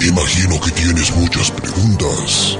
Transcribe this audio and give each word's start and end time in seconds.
Imagino 0.00 0.60
que 0.60 0.70
tienes 0.70 1.14
muchas 1.16 1.50
preguntas. 1.50 2.56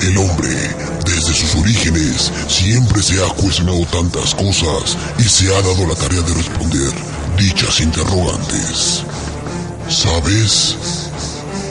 El 0.00 0.16
hombre, 0.16 0.74
desde 1.04 1.34
sus 1.34 1.54
orígenes, 1.56 2.32
siempre 2.48 3.02
se 3.02 3.22
ha 3.22 3.28
cuestionado 3.34 3.84
tantas 3.86 4.34
cosas 4.34 4.96
y 5.18 5.24
se 5.24 5.54
ha 5.54 5.60
dado 5.60 5.86
la 5.86 5.94
tarea 5.94 6.22
de 6.22 6.32
responder 6.32 6.92
dichas 7.36 7.80
interrogantes. 7.80 9.04
¿Sabes? 9.90 10.76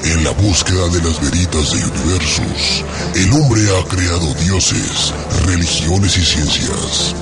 En 0.04 0.24
la 0.24 0.32
búsqueda 0.32 0.88
de 0.90 1.02
las 1.02 1.20
veritas 1.20 1.72
de 1.72 1.84
universos, 1.86 2.84
el 3.16 3.34
hombre 3.34 3.62
ha 3.78 3.84
creado 3.88 4.32
dioses, 4.36 5.12
religiones 5.46 6.18
y 6.18 6.24
ciencias. 6.24 7.16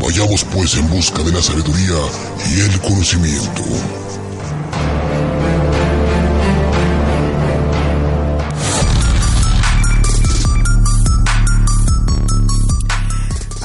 Vayamos 0.00 0.44
pues 0.44 0.74
en 0.74 0.88
busca 0.88 1.22
de 1.24 1.32
la 1.32 1.42
sabiduría 1.42 1.98
y 2.48 2.60
el 2.60 2.80
conocimiento. 2.80 4.05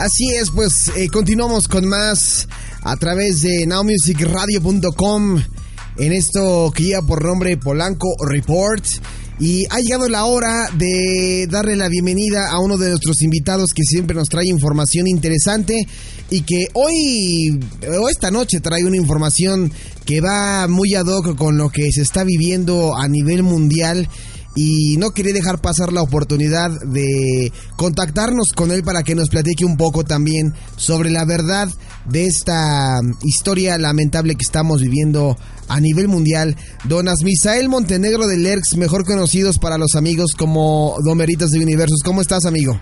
Así 0.01 0.33
es, 0.33 0.49
pues 0.49 0.91
eh, 0.95 1.09
continuamos 1.09 1.67
con 1.67 1.87
más 1.87 2.47
a 2.81 2.95
través 2.97 3.43
de 3.43 3.67
nowmusicradio.com 3.67 5.39
en 5.97 6.13
esto 6.13 6.71
que 6.75 6.85
lleva 6.85 7.05
por 7.05 7.23
nombre 7.23 7.55
Polanco 7.57 8.07
Report. 8.27 8.83
Y 9.39 9.65
ha 9.69 9.79
llegado 9.79 10.09
la 10.09 10.25
hora 10.25 10.71
de 10.75 11.45
darle 11.47 11.75
la 11.75 11.87
bienvenida 11.87 12.49
a 12.49 12.59
uno 12.59 12.79
de 12.79 12.89
nuestros 12.89 13.21
invitados 13.21 13.73
que 13.75 13.83
siempre 13.83 14.15
nos 14.15 14.27
trae 14.27 14.47
información 14.47 15.07
interesante 15.07 15.75
y 16.31 16.41
que 16.41 16.65
hoy 16.73 17.59
o 18.01 18.09
esta 18.09 18.31
noche 18.31 18.59
trae 18.59 18.83
una 18.83 18.97
información 18.97 19.71
que 20.05 20.19
va 20.19 20.67
muy 20.67 20.95
ad 20.95 21.05
hoc 21.05 21.35
con 21.37 21.59
lo 21.59 21.69
que 21.69 21.91
se 21.91 22.01
está 22.01 22.23
viviendo 22.23 22.97
a 22.97 23.07
nivel 23.07 23.43
mundial 23.43 24.09
y 24.55 24.97
no 24.97 25.11
quería 25.11 25.33
dejar 25.33 25.61
pasar 25.61 25.93
la 25.93 26.01
oportunidad 26.01 26.71
de 26.81 27.51
contactarnos 27.77 28.47
con 28.55 28.71
él 28.71 28.83
para 28.83 29.03
que 29.03 29.15
nos 29.15 29.29
platique 29.29 29.65
un 29.65 29.77
poco 29.77 30.03
también 30.03 30.53
sobre 30.75 31.09
la 31.09 31.25
verdad 31.25 31.69
de 32.05 32.25
esta 32.25 32.99
historia 33.23 33.77
lamentable 33.77 34.35
que 34.35 34.45
estamos 34.45 34.81
viviendo 34.81 35.37
a 35.67 35.79
nivel 35.79 36.07
mundial. 36.07 36.57
Don 36.83 37.07
Asmisael 37.07 37.69
Montenegro 37.69 38.27
de 38.27 38.37
Lerx, 38.37 38.75
mejor 38.75 39.05
conocidos 39.05 39.57
para 39.57 39.77
los 39.77 39.95
amigos 39.95 40.31
como 40.37 40.95
Domeritas 41.05 41.51
de 41.51 41.59
Universos. 41.59 41.99
¿Cómo 42.03 42.21
estás, 42.21 42.45
amigo? 42.45 42.77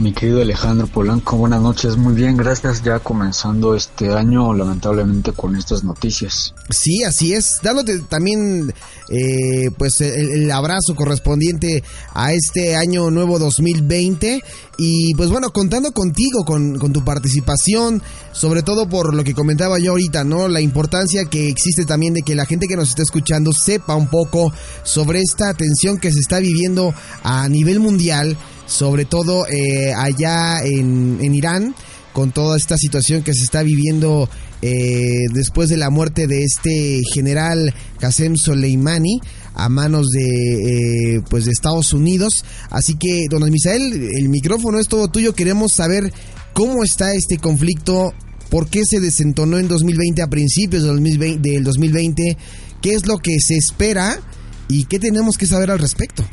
Mi 0.00 0.14
querido 0.14 0.40
Alejandro 0.40 0.86
Polanco, 0.86 1.36
buenas 1.36 1.60
noches, 1.60 1.98
muy 1.98 2.14
bien, 2.14 2.34
gracias. 2.34 2.82
Ya 2.82 3.00
comenzando 3.00 3.74
este 3.74 4.10
año, 4.10 4.54
lamentablemente, 4.54 5.32
con 5.32 5.54
estas 5.56 5.84
noticias. 5.84 6.54
Sí, 6.70 7.04
así 7.04 7.34
es, 7.34 7.58
dándote 7.62 7.98
también 8.08 8.72
eh, 9.10 9.70
pues 9.76 10.00
el, 10.00 10.30
el, 10.30 10.50
abrazo 10.52 10.96
correspondiente 10.96 11.84
a 12.14 12.32
este 12.32 12.76
año 12.76 13.10
nuevo 13.10 13.38
2020 13.38 14.42
y 14.78 15.14
pues 15.16 15.28
bueno, 15.28 15.50
contando 15.50 15.92
contigo, 15.92 16.46
con, 16.46 16.78
con, 16.78 16.94
tu 16.94 17.04
participación, 17.04 18.02
sobre 18.32 18.62
todo 18.62 18.88
por 18.88 19.12
lo 19.12 19.22
que 19.22 19.34
comentaba 19.34 19.78
yo 19.78 19.90
ahorita, 19.90 20.24
¿no? 20.24 20.48
La 20.48 20.62
importancia 20.62 21.26
que 21.26 21.50
existe 21.50 21.84
también 21.84 22.14
de 22.14 22.22
que 22.22 22.34
la 22.34 22.46
gente 22.46 22.68
que 22.68 22.76
nos 22.76 22.88
está 22.88 23.02
escuchando 23.02 23.52
sepa 23.52 23.96
un 23.96 24.08
poco 24.08 24.50
sobre 24.82 25.20
esta 25.20 25.52
tensión 25.52 25.98
que 25.98 26.10
se 26.10 26.20
está 26.20 26.38
viviendo 26.38 26.94
a 27.22 27.46
nivel 27.50 27.80
mundial 27.80 28.38
sobre 28.70 29.04
todo 29.04 29.46
eh, 29.48 29.92
allá 29.92 30.62
en, 30.64 31.18
en, 31.20 31.34
Irán, 31.34 31.74
con 32.12 32.30
toda 32.30 32.56
esta 32.56 32.76
situación 32.76 33.22
que 33.22 33.34
se 33.34 33.42
está 33.42 33.62
viviendo 33.62 34.28
eh, 34.62 35.26
después 35.32 35.68
de 35.68 35.76
la 35.76 35.90
muerte 35.90 36.26
de 36.26 36.44
este 36.44 37.00
general 37.12 37.74
Qasem 37.98 38.36
Soleimani 38.36 39.20
a 39.54 39.68
manos 39.68 40.08
de 40.10 41.16
eh, 41.16 41.20
pues 41.28 41.44
de 41.46 41.50
Estados 41.50 41.92
Unidos. 41.92 42.44
Así 42.70 42.94
que, 42.94 43.26
don 43.28 43.42
Misael, 43.50 44.08
el 44.16 44.28
micrófono 44.28 44.78
es 44.78 44.88
todo 44.88 45.08
tuyo. 45.08 45.34
Queremos 45.34 45.72
saber 45.72 46.12
cómo 46.52 46.84
está 46.84 47.14
este 47.14 47.38
conflicto, 47.38 48.14
por 48.50 48.68
qué 48.68 48.84
se 48.84 49.00
desentonó 49.00 49.58
en 49.58 49.68
2020 49.68 50.22
a 50.22 50.28
principios 50.28 50.82
del 50.84 50.92
2020, 50.92 51.50
del 51.50 51.64
2020 51.64 52.36
qué 52.80 52.94
es 52.94 53.06
lo 53.06 53.18
que 53.18 53.38
se 53.40 53.56
espera 53.56 54.20
y 54.68 54.84
qué 54.84 54.98
tenemos 54.98 55.36
que 55.36 55.46
saber 55.46 55.70
al 55.70 55.78
respecto. 55.78 56.24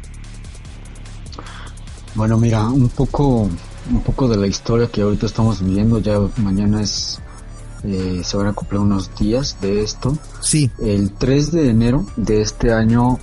Bueno, 2.17 2.35
mira, 2.39 2.67
un 2.67 2.89
poco, 2.89 3.47
un 3.91 4.01
poco 4.03 4.27
de 4.27 4.37
la 4.37 4.47
historia 4.47 4.87
que 4.87 5.03
ahorita 5.03 5.27
estamos 5.27 5.61
viviendo. 5.61 5.99
Ya 5.99 6.19
mañana 6.37 6.81
es, 6.81 7.19
eh, 7.83 8.21
se 8.23 8.37
van 8.37 8.47
a 8.47 8.53
cumplir 8.53 8.81
unos 8.81 9.15
días 9.15 9.55
de 9.61 9.83
esto. 9.83 10.17
Sí. 10.41 10.71
El 10.79 11.11
3 11.11 11.51
de 11.51 11.69
enero 11.69 12.07
de 12.15 12.41
este 12.41 12.73
año, 12.73 13.19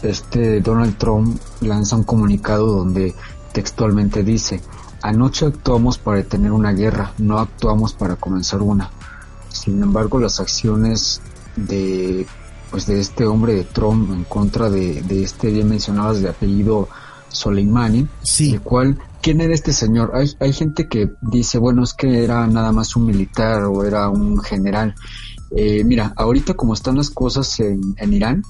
este 0.00 0.60
Donald 0.60 0.96
Trump 0.96 1.40
lanza 1.60 1.96
un 1.96 2.04
comunicado 2.04 2.68
donde 2.68 3.16
textualmente 3.52 4.22
dice: 4.22 4.60
Anoche 5.02 5.46
actuamos 5.46 5.98
para 5.98 6.18
detener 6.18 6.52
una 6.52 6.70
guerra, 6.70 7.14
no 7.18 7.40
actuamos 7.40 7.94
para 7.94 8.14
comenzar 8.14 8.62
una. 8.62 8.92
Sin 9.48 9.82
embargo, 9.82 10.20
las 10.20 10.38
acciones 10.38 11.20
de 11.56 12.28
pues 12.76 12.84
de 12.84 13.00
este 13.00 13.24
hombre 13.24 13.54
de 13.54 13.64
Trump 13.64 14.12
en 14.12 14.24
contra 14.24 14.68
de, 14.68 15.00
de 15.00 15.22
este 15.22 15.50
bien 15.50 15.66
mencionado 15.66 16.12
de 16.12 16.28
apellido 16.28 16.90
Soleimani, 17.30 18.06
sí. 18.22 18.52
el 18.52 18.60
cual, 18.60 18.98
¿quién 19.22 19.40
era 19.40 19.54
este 19.54 19.72
señor? 19.72 20.10
Hay, 20.12 20.30
hay 20.40 20.52
gente 20.52 20.86
que 20.86 21.08
dice, 21.22 21.56
bueno, 21.56 21.82
es 21.84 21.94
que 21.94 22.22
era 22.22 22.46
nada 22.46 22.72
más 22.72 22.94
un 22.94 23.06
militar 23.06 23.62
o 23.62 23.82
era 23.82 24.10
un 24.10 24.40
general. 24.40 24.94
Eh, 25.56 25.84
mira, 25.84 26.12
ahorita 26.16 26.52
como 26.52 26.74
están 26.74 26.98
las 26.98 27.08
cosas 27.08 27.58
en, 27.60 27.80
en, 27.96 28.12
Irán, 28.12 28.42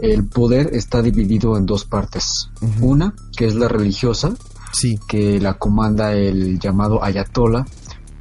el 0.00 0.26
poder 0.26 0.70
está 0.72 1.00
dividido 1.00 1.56
en 1.56 1.64
dos 1.64 1.84
partes. 1.84 2.50
Uh 2.62 2.66
-huh. 2.66 2.80
Una, 2.80 3.14
que 3.36 3.46
es 3.46 3.54
la 3.54 3.68
religiosa, 3.68 4.34
sí. 4.72 4.98
que 5.06 5.40
la 5.40 5.54
comanda 5.54 6.14
el 6.14 6.58
llamado 6.58 7.04
Ayatollah, 7.04 7.64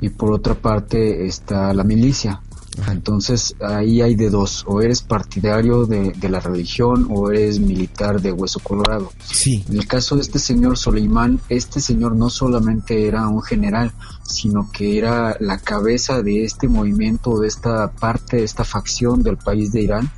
y 0.02 0.10
por 0.10 0.34
otra 0.34 0.54
parte 0.54 1.26
está 1.26 1.74
la 1.74 1.84
milicia, 1.84 2.44
entonces 2.88 3.56
ahí 3.60 4.02
hay 4.02 4.16
de 4.16 4.30
dos, 4.30 4.64
o 4.66 4.82
eres 4.82 5.02
partidario 5.02 5.86
de, 5.86 6.14
de, 6.14 6.30
la 6.30 6.40
religión 6.40 7.08
o 7.10 7.30
eres 7.30 7.60
militar 7.60 8.22
de 8.22 8.32
hueso 8.32 8.60
colorado. 8.60 9.12
Sí. 9.24 9.64
En 9.70 9.78
el 9.78 9.88
caso 9.88 10.16
de 10.16 10.22
este 10.22 10.40
señor 10.40 10.78
Soleimán, 10.78 11.40
este 11.50 11.82
señor 11.82 12.16
no 12.16 12.30
solamente 12.30 13.08
era 13.08 13.28
un 13.28 13.42
general, 13.42 13.92
sino 14.24 14.70
que 14.72 14.98
era 14.98 15.36
la 15.40 15.58
cabeza 15.58 16.22
de 16.22 16.44
este 16.44 16.68
movimiento, 16.68 17.40
de 17.40 17.48
esta 17.48 17.92
parte, 17.92 18.38
de 18.38 18.44
esta 18.44 18.64
facción 18.64 19.22
del 19.22 19.38
país 19.38 19.74
de 19.74 19.82
Irán, 19.82 20.10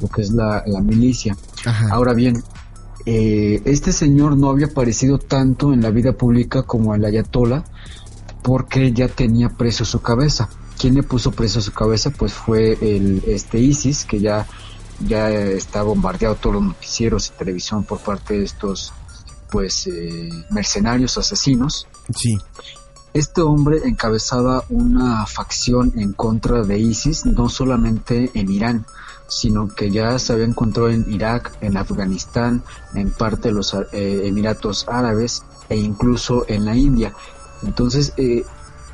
lo 0.00 0.08
que 0.08 0.22
es 0.22 0.30
la, 0.30 0.62
la 0.66 0.80
milicia. 0.80 1.36
Ajá. 1.64 1.88
Ahora 1.90 2.14
bien, 2.14 2.42
eh, 3.06 3.60
este 3.64 3.92
señor 3.92 4.36
no 4.36 4.50
había 4.50 4.66
aparecido 4.66 5.18
tanto 5.18 5.72
en 5.72 5.82
la 5.82 5.90
vida 5.90 6.12
pública 6.12 6.62
como 6.62 6.94
el 6.94 7.04
ayatollah, 7.04 7.64
porque 8.42 8.92
ya 8.92 9.08
tenía 9.08 9.48
preso 9.48 9.84
su 9.84 10.00
cabeza. 10.00 10.48
¿Quién 10.78 10.94
le 10.94 11.02
puso 11.02 11.32
preso 11.32 11.58
a 11.58 11.62
su 11.62 11.72
cabeza? 11.72 12.10
Pues 12.10 12.32
fue 12.32 12.78
el 12.80 13.22
este 13.26 13.58
ISIS, 13.58 14.04
que 14.04 14.20
ya, 14.20 14.46
ya 15.00 15.28
está 15.30 15.82
bombardeado 15.82 16.36
todos 16.36 16.54
los 16.56 16.64
noticieros 16.64 17.28
y 17.28 17.38
televisión 17.38 17.84
por 17.84 17.98
parte 17.98 18.38
de 18.38 18.44
estos 18.44 18.92
pues 19.50 19.86
eh, 19.86 20.28
mercenarios 20.50 21.18
asesinos. 21.18 21.86
Sí. 22.14 22.38
Este 23.14 23.40
hombre 23.40 23.80
encabezaba 23.84 24.64
una 24.68 25.26
facción 25.26 25.92
en 25.96 26.12
contra 26.12 26.62
de 26.62 26.78
ISIS, 26.78 27.26
no 27.26 27.48
solamente 27.48 28.30
en 28.34 28.50
Irán, 28.50 28.86
sino 29.26 29.68
que 29.68 29.90
ya 29.90 30.18
se 30.18 30.32
había 30.32 30.44
encontrado 30.44 30.90
en 30.90 31.10
Irak, 31.10 31.56
en 31.60 31.76
Afganistán, 31.76 32.62
en 32.94 33.10
parte 33.10 33.48
de 33.48 33.54
los 33.54 33.74
eh, 33.74 34.26
Emiratos 34.26 34.86
Árabes 34.88 35.42
e 35.68 35.76
incluso 35.76 36.44
en 36.48 36.64
la 36.64 36.76
India. 36.76 37.14
Entonces, 37.62 38.12
eh, 38.16 38.44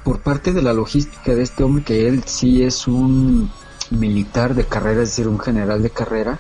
por 0.05 0.21
parte 0.21 0.53
de 0.53 0.63
la 0.63 0.73
logística 0.73 1.35
de 1.35 1.43
este 1.43 1.65
hombre, 1.65 1.83
que 1.83 2.07
él 2.07 2.23
sí 2.27 2.63
es 2.63 2.87
un 2.87 3.51
militar 3.91 4.55
de 4.55 4.65
carrera, 4.65 5.03
es 5.03 5.11
decir, 5.11 5.29
un 5.29 5.39
general 5.39 5.83
de 5.83 5.91
carrera, 5.91 6.39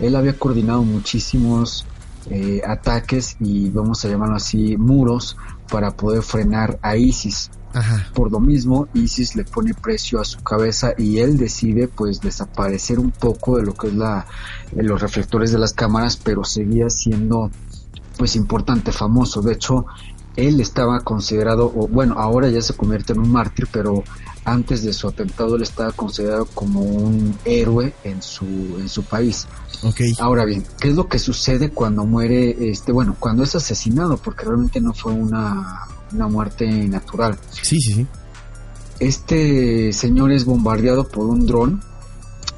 él 0.00 0.16
había 0.16 0.38
coordinado 0.38 0.82
muchísimos 0.82 1.86
eh, 2.30 2.62
ataques 2.66 3.36
y 3.40 3.70
vamos 3.70 4.04
a 4.04 4.08
llamarlo 4.08 4.36
así, 4.36 4.76
muros 4.76 5.36
para 5.70 5.92
poder 5.92 6.22
frenar 6.22 6.78
a 6.82 6.96
ISIS. 6.96 7.50
Por 8.14 8.30
lo 8.30 8.38
mismo, 8.38 8.86
ISIS 8.94 9.34
le 9.34 9.44
pone 9.44 9.74
precio 9.74 10.20
a 10.20 10.24
su 10.24 10.40
cabeza 10.44 10.94
y 10.96 11.18
él 11.18 11.36
decide 11.36 11.88
pues 11.88 12.20
desaparecer 12.20 13.00
un 13.00 13.10
poco 13.10 13.56
de 13.56 13.64
lo 13.64 13.74
que 13.74 13.88
es 13.88 13.94
la 13.94 14.26
los 14.76 15.00
reflectores 15.00 15.50
de 15.50 15.58
las 15.58 15.72
cámaras, 15.72 16.16
pero 16.16 16.44
seguía 16.44 16.88
siendo 16.88 17.50
pues 18.16 18.36
importante, 18.36 18.92
famoso. 18.92 19.42
De 19.42 19.54
hecho, 19.54 19.86
él 20.36 20.60
estaba 20.60 21.00
considerado, 21.00 21.72
o 21.74 21.88
bueno, 21.88 22.14
ahora 22.18 22.48
ya 22.48 22.60
se 22.60 22.74
convierte 22.74 23.12
en 23.12 23.20
un 23.20 23.30
mártir, 23.30 23.68
pero 23.70 24.02
antes 24.44 24.82
de 24.82 24.92
su 24.92 25.08
atentado 25.08 25.56
él 25.56 25.62
estaba 25.62 25.92
considerado 25.92 26.46
como 26.46 26.80
un 26.80 27.36
héroe 27.44 27.94
en 28.04 28.22
su 28.22 28.44
en 28.44 28.88
su 28.88 29.04
país. 29.04 29.46
Okay. 29.82 30.14
Ahora 30.18 30.44
bien, 30.44 30.64
¿qué 30.80 30.88
es 30.88 30.94
lo 30.94 31.08
que 31.08 31.18
sucede 31.18 31.70
cuando 31.70 32.04
muere 32.04 32.70
este, 32.70 32.92
bueno, 32.92 33.16
cuando 33.18 33.42
es 33.42 33.54
asesinado? 33.54 34.16
Porque 34.16 34.44
realmente 34.44 34.80
no 34.80 34.92
fue 34.92 35.12
una 35.12 35.86
una 36.12 36.28
muerte 36.28 36.66
natural. 36.88 37.38
Sí, 37.50 37.80
sí, 37.80 37.92
sí. 37.92 38.06
Este 39.00 39.92
señor 39.92 40.32
es 40.32 40.44
bombardeado 40.44 41.08
por 41.08 41.26
un 41.26 41.46
dron, 41.46 41.82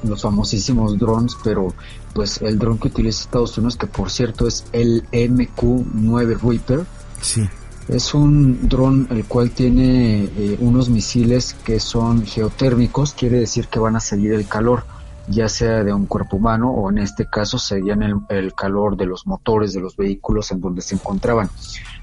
los 0.03 0.21
famosísimos 0.21 0.97
drones, 0.97 1.35
pero 1.43 1.73
pues 2.13 2.41
el 2.41 2.59
dron 2.59 2.77
que 2.77 2.87
utiliza 2.87 3.23
Estados 3.23 3.57
Unidos, 3.57 3.77
que 3.77 3.87
por 3.87 4.11
cierto 4.11 4.47
es 4.47 4.65
el 4.71 5.03
MQ-9 5.11 6.39
Reaper. 6.39 6.85
Sí. 7.21 7.41
Es 7.87 8.13
un 8.13 8.67
dron 8.67 9.07
el 9.11 9.25
cual 9.25 9.51
tiene 9.51 10.25
eh, 10.25 10.57
unos 10.59 10.89
misiles 10.89 11.53
que 11.53 11.79
son 11.79 12.25
geotérmicos, 12.25 13.13
quiere 13.13 13.39
decir 13.39 13.67
que 13.67 13.79
van 13.79 13.95
a 13.95 13.99
seguir 13.99 14.33
el 14.33 14.47
calor 14.47 14.83
ya 15.29 15.49
sea 15.49 15.83
de 15.83 15.93
un 15.93 16.05
cuerpo 16.05 16.37
humano 16.37 16.71
o 16.71 16.89
en 16.89 16.99
este 16.99 17.25
caso 17.29 17.59
serían 17.59 18.01
el, 18.01 18.15
el, 18.29 18.53
calor 18.53 18.95
de 18.95 19.05
los 19.05 19.27
motores 19.27 19.73
de 19.73 19.81
los 19.81 19.97
vehículos 19.97 20.51
en 20.51 20.61
donde 20.61 20.81
se 20.81 20.95
encontraban. 20.95 21.49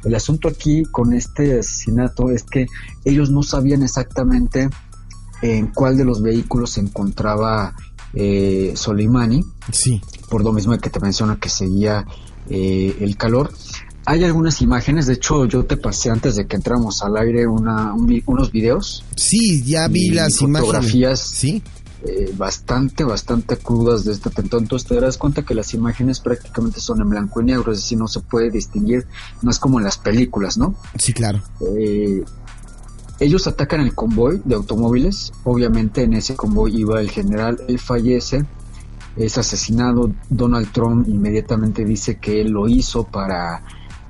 El 0.04 0.14
asunto 0.14 0.48
aquí 0.48 0.82
con 0.84 1.14
este 1.14 1.58
asesinato 1.58 2.30
es 2.30 2.42
que 2.42 2.66
ellos 3.04 3.30
no 3.30 3.42
sabían 3.42 3.82
exactamente 3.82 4.68
en 5.40 5.68
cuál 5.68 5.96
de 5.96 6.04
los 6.04 6.22
vehículos 6.22 6.70
se 6.72 6.80
encontraba 6.80 7.74
eh, 8.12 8.72
Soleimani. 8.76 9.42
Sí. 9.72 10.00
Por 10.28 10.44
lo 10.44 10.52
mismo 10.52 10.76
que 10.78 10.90
te 10.90 11.00
menciona 11.00 11.36
que 11.36 11.48
seguía 11.48 12.06
eh, 12.48 12.96
el 13.00 13.16
calor. 13.16 13.50
Hay 14.06 14.22
algunas 14.24 14.60
imágenes, 14.60 15.06
de 15.06 15.14
hecho 15.14 15.46
yo 15.46 15.64
te 15.64 15.76
pasé 15.76 16.10
antes 16.10 16.36
de 16.36 16.46
que 16.46 16.56
entramos 16.56 17.02
al 17.02 17.16
aire 17.16 17.46
una, 17.46 17.94
un, 17.94 18.22
unos 18.26 18.52
videos. 18.52 19.04
Sí, 19.16 19.62
ya 19.64 19.88
vi 19.88 20.10
las 20.10 20.38
fotografías. 20.38 20.92
imágenes. 20.94 21.20
Sí 21.20 21.62
eh, 22.06 22.34
bastante, 22.36 23.02
bastante 23.02 23.56
crudas 23.56 24.04
de 24.04 24.12
este 24.12 24.28
atentado. 24.28 24.60
Entonces 24.60 24.86
te 24.86 24.94
darás 24.94 25.16
cuenta 25.16 25.42
que 25.42 25.54
las 25.54 25.72
imágenes 25.72 26.20
prácticamente 26.20 26.78
son 26.80 27.00
en 27.00 27.08
blanco 27.08 27.40
y 27.40 27.44
negro, 27.44 27.72
es 27.72 27.78
decir, 27.78 27.96
no 27.96 28.08
se 28.08 28.20
puede 28.20 28.50
distinguir, 28.50 29.06
no 29.40 29.50
es 29.50 29.58
como 29.58 29.78
en 29.78 29.86
las 29.86 29.96
películas, 29.96 30.58
¿no? 30.58 30.74
Sí, 30.98 31.14
claro. 31.14 31.42
Eh, 31.78 32.22
ellos 33.20 33.46
atacan 33.46 33.80
el 33.80 33.94
convoy 33.94 34.42
de 34.44 34.54
automóviles, 34.54 35.32
obviamente 35.44 36.02
en 36.02 36.12
ese 36.12 36.36
convoy 36.36 36.78
iba 36.78 37.00
el 37.00 37.10
general, 37.10 37.62
él 37.68 37.78
fallece, 37.78 38.44
es 39.16 39.38
asesinado, 39.38 40.12
Donald 40.28 40.72
Trump 40.72 41.08
inmediatamente 41.08 41.86
dice 41.86 42.18
que 42.18 42.42
él 42.42 42.50
lo 42.50 42.68
hizo 42.68 43.04
para 43.04 43.62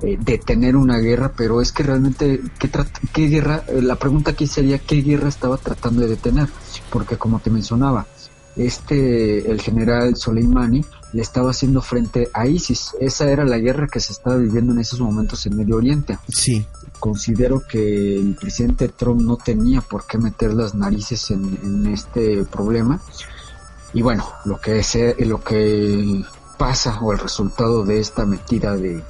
eh, 0.04 0.18
detener 0.20 0.76
una 0.76 0.98
guerra, 0.98 1.32
pero 1.34 1.60
es 1.62 1.72
que 1.72 1.82
realmente, 1.82 2.40
¿qué, 2.58 2.70
qué 3.12 3.28
guerra? 3.28 3.64
Eh, 3.68 3.80
la 3.80 3.96
pregunta 3.96 4.32
aquí 4.32 4.46
sería, 4.46 4.78
¿qué 4.78 4.96
guerra 4.96 5.28
estaba 5.28 5.56
tratando 5.56 6.02
de 6.02 6.08
detener? 6.08 6.48
Porque 6.90 7.16
como 7.16 7.40
te 7.40 7.50
mencionaba, 7.50 8.06
este, 8.56 9.50
el 9.50 9.60
general 9.60 10.16
Soleimani 10.16 10.84
le 11.12 11.22
estaba 11.22 11.50
haciendo 11.50 11.80
frente 11.80 12.28
a 12.34 12.46
ISIS. 12.46 12.92
Esa 13.00 13.30
era 13.30 13.44
la 13.44 13.58
guerra 13.58 13.86
que 13.86 14.00
se 14.00 14.12
estaba 14.12 14.36
viviendo 14.36 14.72
en 14.72 14.80
esos 14.80 15.00
momentos 15.00 15.46
en 15.46 15.56
Medio 15.56 15.76
Oriente. 15.76 16.18
Sí. 16.28 16.66
Considero 17.00 17.62
que 17.66 18.16
el 18.16 18.34
presidente 18.34 18.88
Trump 18.88 19.22
no 19.22 19.36
tenía 19.36 19.80
por 19.80 20.06
qué 20.06 20.18
meter 20.18 20.52
las 20.52 20.74
narices 20.74 21.30
en, 21.30 21.58
en 21.62 21.86
este 21.86 22.44
problema. 22.44 23.00
Y 23.94 24.02
bueno, 24.02 24.28
lo 24.44 24.60
que, 24.60 24.82
sea, 24.82 25.14
lo 25.20 25.42
que 25.42 26.24
pasa 26.58 27.00
o 27.00 27.12
el 27.12 27.18
resultado 27.18 27.84
de 27.84 28.00
esta 28.00 28.26
metida 28.26 28.76
de, 28.76 29.02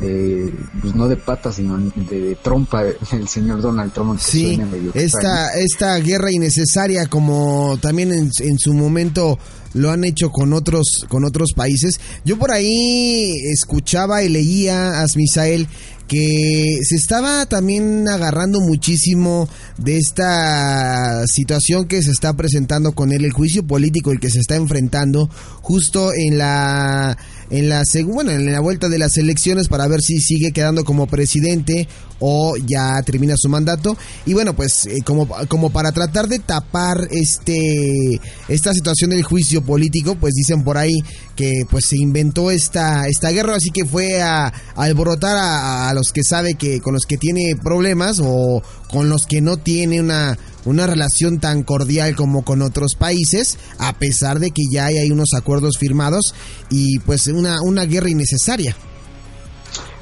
de 0.00 0.52
pues 0.80 0.94
no 0.94 1.08
de 1.08 1.16
patas 1.16 1.56
sino 1.56 1.78
de, 1.78 2.36
trompa 2.42 2.84
el 3.12 3.28
señor 3.28 3.60
Donald 3.60 3.92
Trump 3.92 4.18
sí 4.18 4.60
esta 4.94 5.50
esta 5.54 5.96
guerra 5.98 6.30
innecesaria 6.30 7.06
como 7.06 7.78
también 7.80 8.12
en, 8.12 8.30
en, 8.40 8.58
su 8.58 8.72
momento 8.72 9.38
lo 9.74 9.90
han 9.90 10.04
hecho 10.04 10.30
con 10.30 10.52
otros 10.52 11.04
con 11.08 11.24
otros 11.24 11.52
países. 11.54 12.00
Yo 12.24 12.38
por 12.38 12.50
ahí 12.50 13.32
escuchaba 13.52 14.22
y 14.22 14.28
leía 14.28 15.00
a 15.00 15.06
Misael 15.14 15.68
que 16.10 16.80
se 16.82 16.96
estaba 16.96 17.46
también 17.46 18.08
agarrando 18.08 18.60
muchísimo 18.60 19.48
de 19.78 19.96
esta 19.96 21.24
situación 21.28 21.86
que 21.86 22.02
se 22.02 22.10
está 22.10 22.32
presentando 22.32 22.92
con 22.92 23.12
él, 23.12 23.24
el 23.24 23.32
juicio 23.32 23.64
político 23.64 24.10
el 24.10 24.18
que 24.18 24.28
se 24.28 24.40
está 24.40 24.56
enfrentando 24.56 25.30
justo 25.62 26.12
en 26.12 26.36
la 26.36 27.16
en 27.50 27.68
la 27.68 27.82
bueno, 28.06 28.30
en 28.30 28.50
la 28.50 28.60
vuelta 28.60 28.88
de 28.88 28.98
las 28.98 29.16
elecciones 29.16 29.68
para 29.68 29.88
ver 29.88 30.00
si 30.00 30.20
sigue 30.20 30.52
quedando 30.52 30.84
como 30.84 31.06
presidente 31.06 31.88
o 32.20 32.54
ya 32.56 33.02
termina 33.02 33.34
su 33.36 33.48
mandato. 33.48 33.96
Y 34.24 34.34
bueno 34.34 34.54
pues 34.54 34.86
eh, 34.86 34.98
como, 35.04 35.28
como 35.48 35.70
para 35.70 35.92
tratar 35.92 36.28
de 36.28 36.38
tapar 36.38 37.08
este 37.10 38.20
esta 38.48 38.72
situación 38.72 39.10
del 39.10 39.22
juicio 39.22 39.62
político 39.62 40.14
pues 40.14 40.34
dicen 40.34 40.62
por 40.62 40.78
ahí 40.78 40.96
que 41.34 41.62
pues 41.68 41.86
se 41.88 41.96
inventó 41.96 42.50
esta 42.50 43.08
esta 43.08 43.30
guerra 43.30 43.56
así 43.56 43.70
que 43.70 43.84
fue 43.84 44.22
a, 44.22 44.52
alborotar 44.76 45.36
a, 45.36 45.88
a, 45.88 45.94
los 45.94 46.12
que 46.12 46.22
sabe 46.22 46.54
que 46.54 46.80
con 46.80 46.94
los 46.94 47.04
que 47.06 47.16
tiene 47.16 47.56
problemas 47.62 48.20
o 48.22 48.62
con 48.88 49.08
los 49.08 49.26
que 49.26 49.40
no 49.40 49.56
tiene 49.56 50.00
una 50.00 50.38
una 50.64 50.86
relación 50.86 51.38
tan 51.40 51.62
cordial 51.62 52.16
como 52.16 52.42
con 52.44 52.62
otros 52.62 52.94
países, 52.98 53.58
a 53.78 53.92
pesar 53.94 54.38
de 54.38 54.50
que 54.50 54.62
ya 54.70 54.86
hay, 54.86 55.10
unos 55.10 55.30
acuerdos 55.36 55.78
firmados 55.78 56.34
y 56.70 56.98
pues 57.00 57.26
una, 57.28 57.56
una 57.62 57.84
guerra 57.84 58.10
innecesaria. 58.10 58.76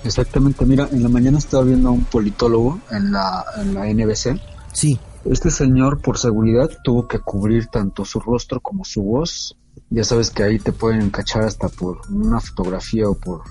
Exactamente, 0.05 0.65
mira, 0.65 0.89
en 0.93 1.03
la 1.03 1.09
mañana 1.09 1.39
estaba 1.39 1.65
viendo 1.65 1.89
a 1.89 1.93
un 1.93 2.05
politólogo 2.05 2.81
en 2.91 3.13
la, 3.13 3.45
en 3.61 3.75
la 3.75 3.87
NBC. 3.87 4.41
Sí. 4.73 4.99
Este 5.25 5.51
señor, 5.51 6.01
por 6.01 6.19
seguridad, 6.19 6.71
tuvo 6.85 7.09
que 7.09 7.19
cubrir 7.19 7.67
tanto 7.67 8.05
su 8.05 8.21
rostro 8.21 8.61
como 8.61 8.85
su 8.85 9.03
voz. 9.03 9.57
Ya 9.91 10.05
sabes 10.05 10.31
que 10.31 10.43
ahí 10.43 10.59
te 10.59 10.73
pueden 10.73 11.11
cachar 11.11 11.43
hasta 11.43 11.69
por 11.69 12.01
una 12.11 12.41
fotografía 12.41 13.09
o 13.09 13.15
por 13.15 13.43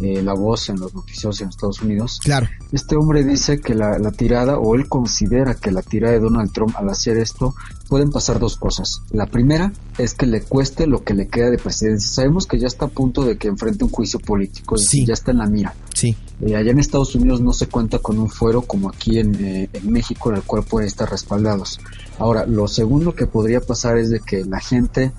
eh, 0.00 0.22
la 0.22 0.34
voz 0.34 0.68
en 0.68 0.80
los 0.80 0.94
noticieros 0.94 1.40
en 1.40 1.48
Estados 1.48 1.82
Unidos. 1.82 2.20
Claro. 2.22 2.48
Este 2.72 2.96
hombre 2.96 3.24
dice 3.24 3.60
que 3.60 3.74
la, 3.74 3.98
la, 3.98 4.10
tirada, 4.10 4.58
o 4.58 4.74
él 4.74 4.88
considera 4.88 5.54
que 5.54 5.70
la 5.70 5.82
tirada 5.82 6.14
de 6.14 6.20
Donald 6.20 6.52
Trump 6.52 6.74
al 6.76 6.88
hacer 6.88 7.16
esto, 7.16 7.54
pueden 7.88 8.10
pasar 8.10 8.38
dos 8.38 8.56
cosas. 8.56 9.02
La 9.10 9.26
primera 9.26 9.72
es 9.98 10.14
que 10.14 10.26
le 10.26 10.42
cueste 10.42 10.86
lo 10.86 11.02
que 11.02 11.14
le 11.14 11.28
queda 11.28 11.50
de 11.50 11.58
presidencia. 11.58 12.08
Sabemos 12.08 12.46
que 12.46 12.58
ya 12.58 12.66
está 12.66 12.86
a 12.86 12.88
punto 12.88 13.24
de 13.24 13.36
que 13.38 13.48
enfrente 13.48 13.84
un 13.84 13.90
juicio 13.90 14.18
político, 14.18 14.76
sí. 14.76 15.06
ya 15.06 15.14
está 15.14 15.30
en 15.30 15.38
la 15.38 15.46
mira. 15.46 15.74
Sí. 15.94 16.16
Eh, 16.40 16.56
allá 16.56 16.70
en 16.70 16.78
Estados 16.78 17.14
Unidos 17.14 17.40
no 17.40 17.52
se 17.52 17.68
cuenta 17.68 17.98
con 17.98 18.18
un 18.18 18.28
fuero 18.28 18.62
como 18.62 18.90
aquí 18.90 19.18
en, 19.18 19.34
eh, 19.44 19.70
en 19.72 19.90
México, 19.90 20.30
en 20.30 20.36
el 20.36 20.42
cual 20.42 20.64
pueden 20.64 20.88
estar 20.88 21.10
respaldados. 21.10 21.80
Ahora, 22.18 22.46
lo 22.46 22.68
segundo 22.68 23.14
que 23.14 23.26
podría 23.26 23.60
pasar 23.60 23.96
es 23.96 24.10
de 24.10 24.20
que 24.20 24.44
la 24.44 24.60
gente 24.60 25.12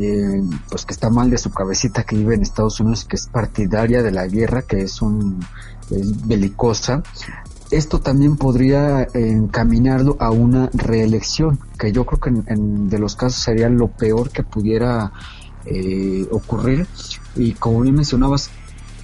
eh, 0.00 0.42
pues 0.68 0.84
que 0.84 0.92
está 0.92 1.10
mal 1.10 1.30
de 1.30 1.38
su 1.38 1.50
cabecita 1.50 2.04
que 2.04 2.16
vive 2.16 2.34
en 2.34 2.42
Estados 2.42 2.80
Unidos 2.80 3.04
que 3.04 3.16
es 3.16 3.26
partidaria 3.26 4.02
de 4.02 4.12
la 4.12 4.26
guerra 4.26 4.62
que 4.62 4.82
es 4.82 5.02
un 5.02 5.44
es 5.90 6.26
belicosa 6.26 7.02
esto 7.70 8.00
también 8.00 8.36
podría 8.36 9.06
encaminarlo 9.14 10.16
a 10.18 10.30
una 10.30 10.70
reelección 10.72 11.60
que 11.78 11.92
yo 11.92 12.04
creo 12.04 12.20
que 12.20 12.52
en, 12.52 12.88
de 12.88 12.98
los 12.98 13.14
casos 13.14 13.40
sería 13.40 13.68
lo 13.68 13.88
peor 13.88 14.30
que 14.30 14.42
pudiera 14.42 15.12
eh, 15.66 16.26
ocurrir. 16.30 16.86
Y 17.36 17.52
como 17.52 17.82
bien 17.82 17.94
mencionabas 17.94 18.50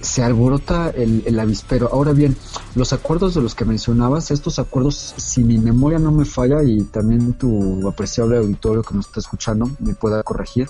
se 0.01 0.23
alborota 0.23 0.89
el, 0.89 1.23
el, 1.25 1.39
avispero. 1.39 1.89
Ahora 1.91 2.13
bien, 2.13 2.35
los 2.75 2.93
acuerdos 2.93 3.35
de 3.35 3.41
los 3.41 3.55
que 3.55 3.65
mencionabas, 3.65 4.31
estos 4.31 4.59
acuerdos, 4.59 5.13
si 5.17 5.43
mi 5.43 5.57
memoria 5.57 5.99
no 5.99 6.11
me 6.11 6.25
falla 6.25 6.63
y 6.63 6.83
también 6.83 7.33
tu 7.33 7.87
apreciable 7.87 8.37
auditorio 8.37 8.83
que 8.83 8.95
nos 8.95 9.07
está 9.07 9.19
escuchando 9.19 9.69
me 9.79 9.95
pueda 9.95 10.23
corregir, 10.23 10.69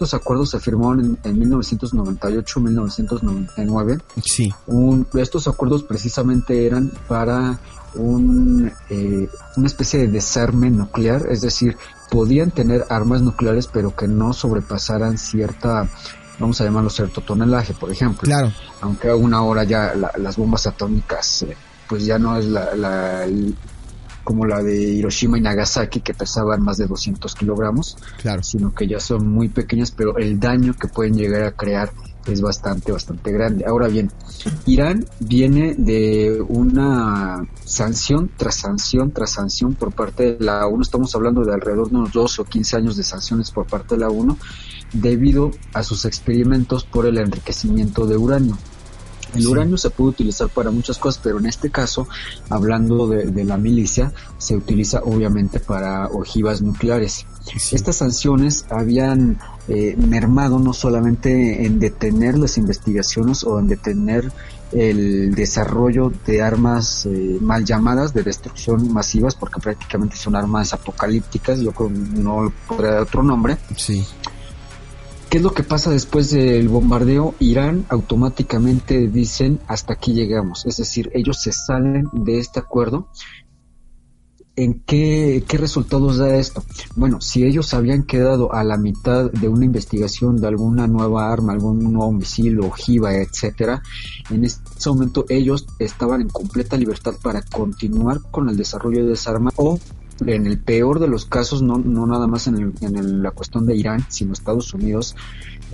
estos 0.00 0.14
acuerdos 0.14 0.48
se 0.50 0.60
firmaron 0.60 1.18
en, 1.24 1.50
1998-1999. 1.50 4.00
Sí. 4.24 4.50
estos 5.12 5.46
acuerdos 5.46 5.82
precisamente 5.82 6.64
eran 6.64 6.90
para 7.06 7.60
un, 7.94 8.72
eh, 8.88 9.28
una 9.58 9.66
especie 9.66 10.00
de 10.00 10.08
desarme 10.08 10.70
nuclear, 10.70 11.26
es 11.28 11.42
decir, 11.42 11.76
podían 12.10 12.50
tener 12.50 12.86
armas 12.88 13.20
nucleares 13.20 13.66
pero 13.66 13.94
que 13.94 14.08
no 14.08 14.32
sobrepasaran 14.32 15.18
cierta 15.18 15.86
vamos 16.40 16.60
a 16.60 16.64
llamarlo 16.64 16.90
cierto 16.90 17.20
tonelaje, 17.20 17.74
por 17.74 17.92
ejemplo. 17.92 18.22
Claro. 18.22 18.52
Aunque 18.80 19.10
a 19.10 19.14
una 19.14 19.42
hora 19.42 19.64
ya 19.64 19.94
las 19.94 20.36
bombas 20.36 20.66
atómicas, 20.66 21.42
eh, 21.42 21.56
pues 21.86 22.04
ya 22.04 22.18
no 22.18 22.36
es 22.36 22.46
la, 22.46 22.74
la, 22.74 23.26
como 24.24 24.46
la 24.46 24.62
de 24.62 24.76
Hiroshima 24.76 25.38
y 25.38 25.42
Nagasaki 25.42 26.00
que 26.00 26.14
pesaban 26.14 26.62
más 26.62 26.78
de 26.78 26.86
200 26.86 27.34
kilogramos, 27.34 27.96
claro. 28.20 28.42
sino 28.42 28.74
que 28.74 28.88
ya 28.88 28.98
son 29.00 29.28
muy 29.28 29.48
pequeñas, 29.48 29.90
pero 29.90 30.16
el 30.16 30.40
daño 30.40 30.74
que 30.74 30.88
pueden 30.88 31.14
llegar 31.14 31.44
a 31.44 31.52
crear 31.52 31.92
es 32.26 32.40
bastante, 32.40 32.92
bastante 32.92 33.32
grande. 33.32 33.64
Ahora 33.66 33.88
bien, 33.88 34.10
Irán 34.66 35.06
viene 35.18 35.74
de 35.76 36.42
una 36.48 37.46
sanción 37.64 38.30
tras 38.36 38.56
sanción 38.56 39.10
tras 39.12 39.30
sanción 39.30 39.74
por 39.74 39.92
parte 39.92 40.36
de 40.36 40.44
la 40.44 40.66
ONU. 40.66 40.82
Estamos 40.82 41.14
hablando 41.14 41.44
de 41.44 41.54
alrededor 41.54 41.90
de 41.90 41.96
unos 41.96 42.12
12 42.12 42.42
o 42.42 42.44
15 42.44 42.76
años 42.76 42.96
de 42.96 43.02
sanciones 43.02 43.50
por 43.50 43.66
parte 43.66 43.94
de 43.94 44.00
la 44.00 44.08
ONU 44.08 44.36
debido 44.92 45.50
a 45.72 45.82
sus 45.82 46.04
experimentos 46.04 46.84
por 46.84 47.06
el 47.06 47.18
enriquecimiento 47.18 48.06
de 48.06 48.16
uranio. 48.16 48.58
El 49.34 49.46
uranio 49.46 49.76
se 49.76 49.90
puede 49.90 50.10
utilizar 50.10 50.48
para 50.48 50.70
muchas 50.70 50.98
cosas, 50.98 51.20
pero 51.22 51.38
en 51.38 51.46
este 51.46 51.70
caso, 51.70 52.08
hablando 52.48 53.06
de, 53.08 53.44
la 53.44 53.56
milicia, 53.56 54.12
se 54.38 54.56
utiliza 54.56 55.00
obviamente 55.04 55.60
para 55.60 56.06
ojivas 56.08 56.62
nucleares. 56.62 57.26
Estas 57.72 57.96
sanciones 57.96 58.66
habían 58.70 59.38
eh, 59.68 59.96
mermado 59.96 60.58
no 60.58 60.72
solamente 60.72 61.64
en 61.64 61.78
detener 61.78 62.38
las 62.38 62.58
investigaciones 62.58 63.44
o 63.44 63.58
en 63.58 63.68
detener 63.68 64.30
el 64.72 65.34
desarrollo 65.34 66.12
de 66.26 66.42
armas 66.42 67.06
eh, 67.06 67.38
mal 67.40 67.64
llamadas 67.64 68.14
de 68.14 68.22
destrucción 68.22 68.92
masivas, 68.92 69.34
porque 69.34 69.60
prácticamente 69.60 70.16
son 70.16 70.36
armas 70.36 70.72
apocalípticas, 70.72 71.60
yo 71.60 71.72
creo 71.72 71.90
no 71.90 72.52
podría 72.68 72.92
dar 72.92 73.02
otro 73.02 73.22
nombre. 73.22 73.58
Sí. 73.76 74.06
¿Qué 75.30 75.36
es 75.36 75.44
lo 75.44 75.54
que 75.54 75.62
pasa 75.62 75.92
después 75.92 76.32
del 76.32 76.68
bombardeo? 76.68 77.36
Irán 77.38 77.86
automáticamente 77.88 79.06
dicen 79.06 79.60
hasta 79.68 79.92
aquí 79.92 80.12
llegamos, 80.12 80.66
es 80.66 80.78
decir, 80.78 81.08
ellos 81.14 81.40
se 81.40 81.52
salen 81.52 82.08
de 82.12 82.40
este 82.40 82.58
acuerdo. 82.58 83.06
¿En 84.56 84.82
qué, 84.82 85.44
resultados 85.50 86.18
da 86.18 86.34
esto? 86.34 86.64
Bueno, 86.96 87.20
si 87.20 87.44
ellos 87.44 87.72
habían 87.74 88.02
quedado 88.02 88.52
a 88.52 88.64
la 88.64 88.76
mitad 88.76 89.30
de 89.30 89.46
una 89.46 89.64
investigación 89.64 90.36
de 90.36 90.48
alguna 90.48 90.88
nueva 90.88 91.32
arma, 91.32 91.52
algún 91.52 91.78
nuevo 91.92 92.10
misil, 92.10 92.58
ojiva, 92.58 93.14
etcétera, 93.14 93.84
en 94.30 94.44
este 94.44 94.90
momento 94.90 95.26
ellos 95.28 95.64
estaban 95.78 96.22
en 96.22 96.28
completa 96.28 96.76
libertad 96.76 97.14
para 97.22 97.42
continuar 97.42 98.20
con 98.32 98.48
el 98.48 98.56
desarrollo 98.56 99.06
de 99.06 99.12
esa 99.12 99.30
arma 99.30 99.52
o 99.54 99.78
en 100.26 100.46
el 100.46 100.58
peor 100.58 100.98
de 101.00 101.08
los 101.08 101.24
casos, 101.24 101.62
no, 101.62 101.78
no 101.78 102.06
nada 102.06 102.26
más 102.26 102.46
en, 102.46 103.22
la 103.22 103.30
cuestión 103.30 103.66
de 103.66 103.76
Irán, 103.76 104.04
sino 104.08 104.32
Estados 104.32 104.72
Unidos, 104.74 105.16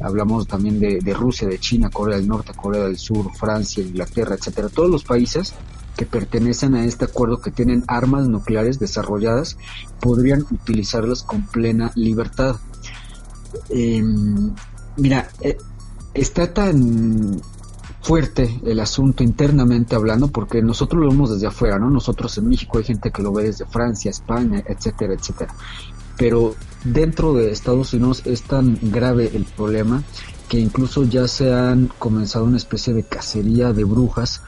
hablamos 0.01 0.47
también 0.47 0.79
de, 0.79 1.15
Rusia, 1.15 1.49
de 1.49 1.59
China, 1.59 1.91
Corea 1.91 2.17
del 2.17 2.29
Norte, 2.29 2.53
Corea 2.55 2.85
del 2.85 2.99
Sur, 2.99 3.33
Francia, 3.35 3.83
Inglaterra, 3.83 4.35
etcétera, 4.35 4.69
todos 4.69 4.91
los 4.91 5.05
países 5.05 5.55
que 5.97 6.07
pertenecen 6.07 6.75
a 6.75 6.85
este 6.85 7.07
acuerdo 7.07 7.41
que 7.41 7.51
tienen 7.51 7.83
armas 7.89 8.29
nucleares 8.29 8.79
desarrolladas 8.79 9.57
podrían 10.01 10.43
utilizarlas 10.51 11.23
con 11.23 11.47
plena 11.47 11.91
libertad. 11.95 12.57
Em, 13.71 14.55
mira, 14.97 15.29
eh, 15.41 15.57
está 16.13 16.53
tan 16.53 17.41
fuerte 18.07 18.61
el 18.65 18.79
asunto 18.79 19.25
internamente 19.25 19.97
hablando, 19.97 20.29
porque 20.29 20.63
nosotros 20.63 21.03
lo 21.03 21.09
vemos 21.09 21.29
desde 21.29 21.49
afuera, 21.49 21.77
¿no? 21.77 21.91
Nosotros 21.91 22.39
en 22.39 22.49
México 22.49 22.79
hay 22.79 22.85
gente 22.85 23.11
que 23.11 23.21
lo 23.21 23.33
ve 23.33 23.47
desde 23.47 23.67
Francia, 23.67 24.13
España, 24.13 24.63
etcétera, 24.65 25.15
etcétera. 25.15 25.53
Pero 26.17 26.55
dentro 26.85 27.35
de 27.35 27.51
Estados 27.51 27.93
Unidos 27.95 28.23
es 28.25 28.43
tan 28.43 28.79
grave 28.81 29.33
el 29.35 29.45
problema 29.45 30.05
que 30.49 30.61
incluso 30.61 31.03
ya 31.03 31.27
se 31.27 31.53
han 31.53 31.91
comenzado 31.99 32.45
una 32.45 32.59
especie 32.59 32.95
de 32.95 33.03
cacería 33.03 33.73
de 33.73 33.83
brujas 33.83 34.41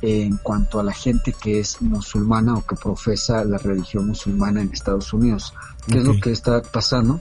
en 0.00 0.36
cuanto 0.36 0.78
a 0.78 0.84
la 0.84 0.92
gente 0.92 1.32
que 1.32 1.58
es 1.58 1.82
musulmana 1.82 2.54
o 2.54 2.64
que 2.64 2.76
profesa 2.76 3.44
la 3.44 3.58
religión 3.58 4.06
musulmana 4.06 4.62
en 4.62 4.70
Estados 4.72 5.12
Unidos. 5.12 5.52
¿Qué 5.88 5.98
es 5.98 6.04
lo 6.04 6.20
que 6.20 6.30
está 6.30 6.62
pasando? 6.62 7.20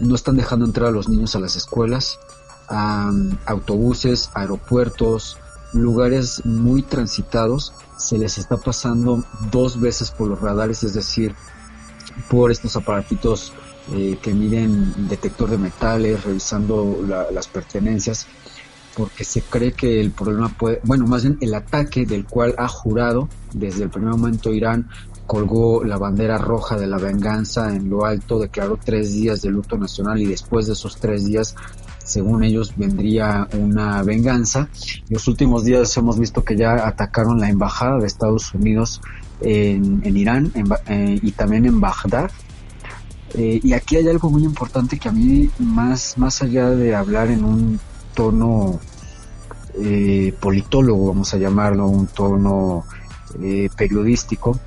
No 0.00 0.14
están 0.14 0.38
dejando 0.38 0.64
entrar 0.64 0.88
a 0.88 0.92
los 0.92 1.10
niños 1.10 1.36
a 1.36 1.40
las 1.40 1.54
escuelas, 1.54 2.18
autobuses, 2.68 4.30
aeropuertos, 4.34 5.38
lugares 5.72 6.44
muy 6.44 6.82
transitados, 6.82 7.72
se 7.96 8.18
les 8.18 8.38
está 8.38 8.56
pasando 8.56 9.24
dos 9.50 9.80
veces 9.80 10.10
por 10.10 10.28
los 10.28 10.40
radares, 10.40 10.82
es 10.82 10.94
decir, 10.94 11.34
por 12.30 12.50
estos 12.50 12.76
aparatitos 12.76 13.52
eh, 13.92 14.18
que 14.20 14.34
miden 14.34 15.08
detector 15.08 15.50
de 15.50 15.58
metales, 15.58 16.24
revisando 16.24 16.98
las 17.32 17.46
pertenencias, 17.48 18.26
porque 18.96 19.24
se 19.24 19.42
cree 19.42 19.72
que 19.72 20.00
el 20.00 20.10
problema 20.10 20.48
puede, 20.48 20.80
bueno, 20.82 21.06
más 21.06 21.22
bien 21.22 21.38
el 21.40 21.54
ataque 21.54 22.06
del 22.06 22.24
cual 22.24 22.54
ha 22.58 22.68
jurado 22.68 23.28
desde 23.52 23.84
el 23.84 23.90
primer 23.90 24.10
momento 24.10 24.52
Irán 24.52 24.88
colgó 25.26 25.84
la 25.84 25.98
bandera 25.98 26.38
roja 26.38 26.78
de 26.78 26.86
la 26.86 26.98
venganza 26.98 27.74
en 27.74 27.90
lo 27.90 28.06
alto, 28.06 28.38
declaró 28.38 28.78
tres 28.82 29.12
días 29.12 29.42
de 29.42 29.50
luto 29.50 29.76
nacional 29.76 30.20
y 30.20 30.26
después 30.26 30.66
de 30.66 30.72
esos 30.72 30.96
tres 30.96 31.26
días 31.26 31.54
según 32.06 32.44
ellos 32.44 32.72
vendría 32.76 33.48
una 33.52 34.02
venganza. 34.02 34.68
Los 35.10 35.26
últimos 35.28 35.64
días 35.64 35.94
hemos 35.96 36.18
visto 36.18 36.44
que 36.44 36.56
ya 36.56 36.86
atacaron 36.86 37.40
la 37.40 37.50
embajada 37.50 37.98
de 37.98 38.06
Estados 38.06 38.54
Unidos 38.54 39.00
en, 39.40 40.16
Irán 40.16 40.52
eh, 40.86 41.18
y 41.20 41.32
también 41.32 41.66
en 41.66 41.80
Bagdad. 41.80 42.30
Eh, 43.34 43.60
y 43.62 43.72
aquí 43.72 43.96
hay 43.96 44.08
algo 44.08 44.30
muy 44.30 44.44
importante 44.44 44.98
que 44.98 45.08
a 45.08 45.12
mí, 45.12 45.50
más, 45.58 46.16
más 46.16 46.42
allá 46.42 46.70
de 46.70 46.94
hablar 46.94 47.28
en 47.28 47.44
un 47.44 47.80
tono 48.14 48.78
eh, 49.74 50.32
politólogo, 50.40 51.08
vamos 51.08 51.34
a 51.34 51.38
llamarlo, 51.38 51.88
un 51.88 52.06
tono 52.06 52.84
periodístico, 53.76 54.58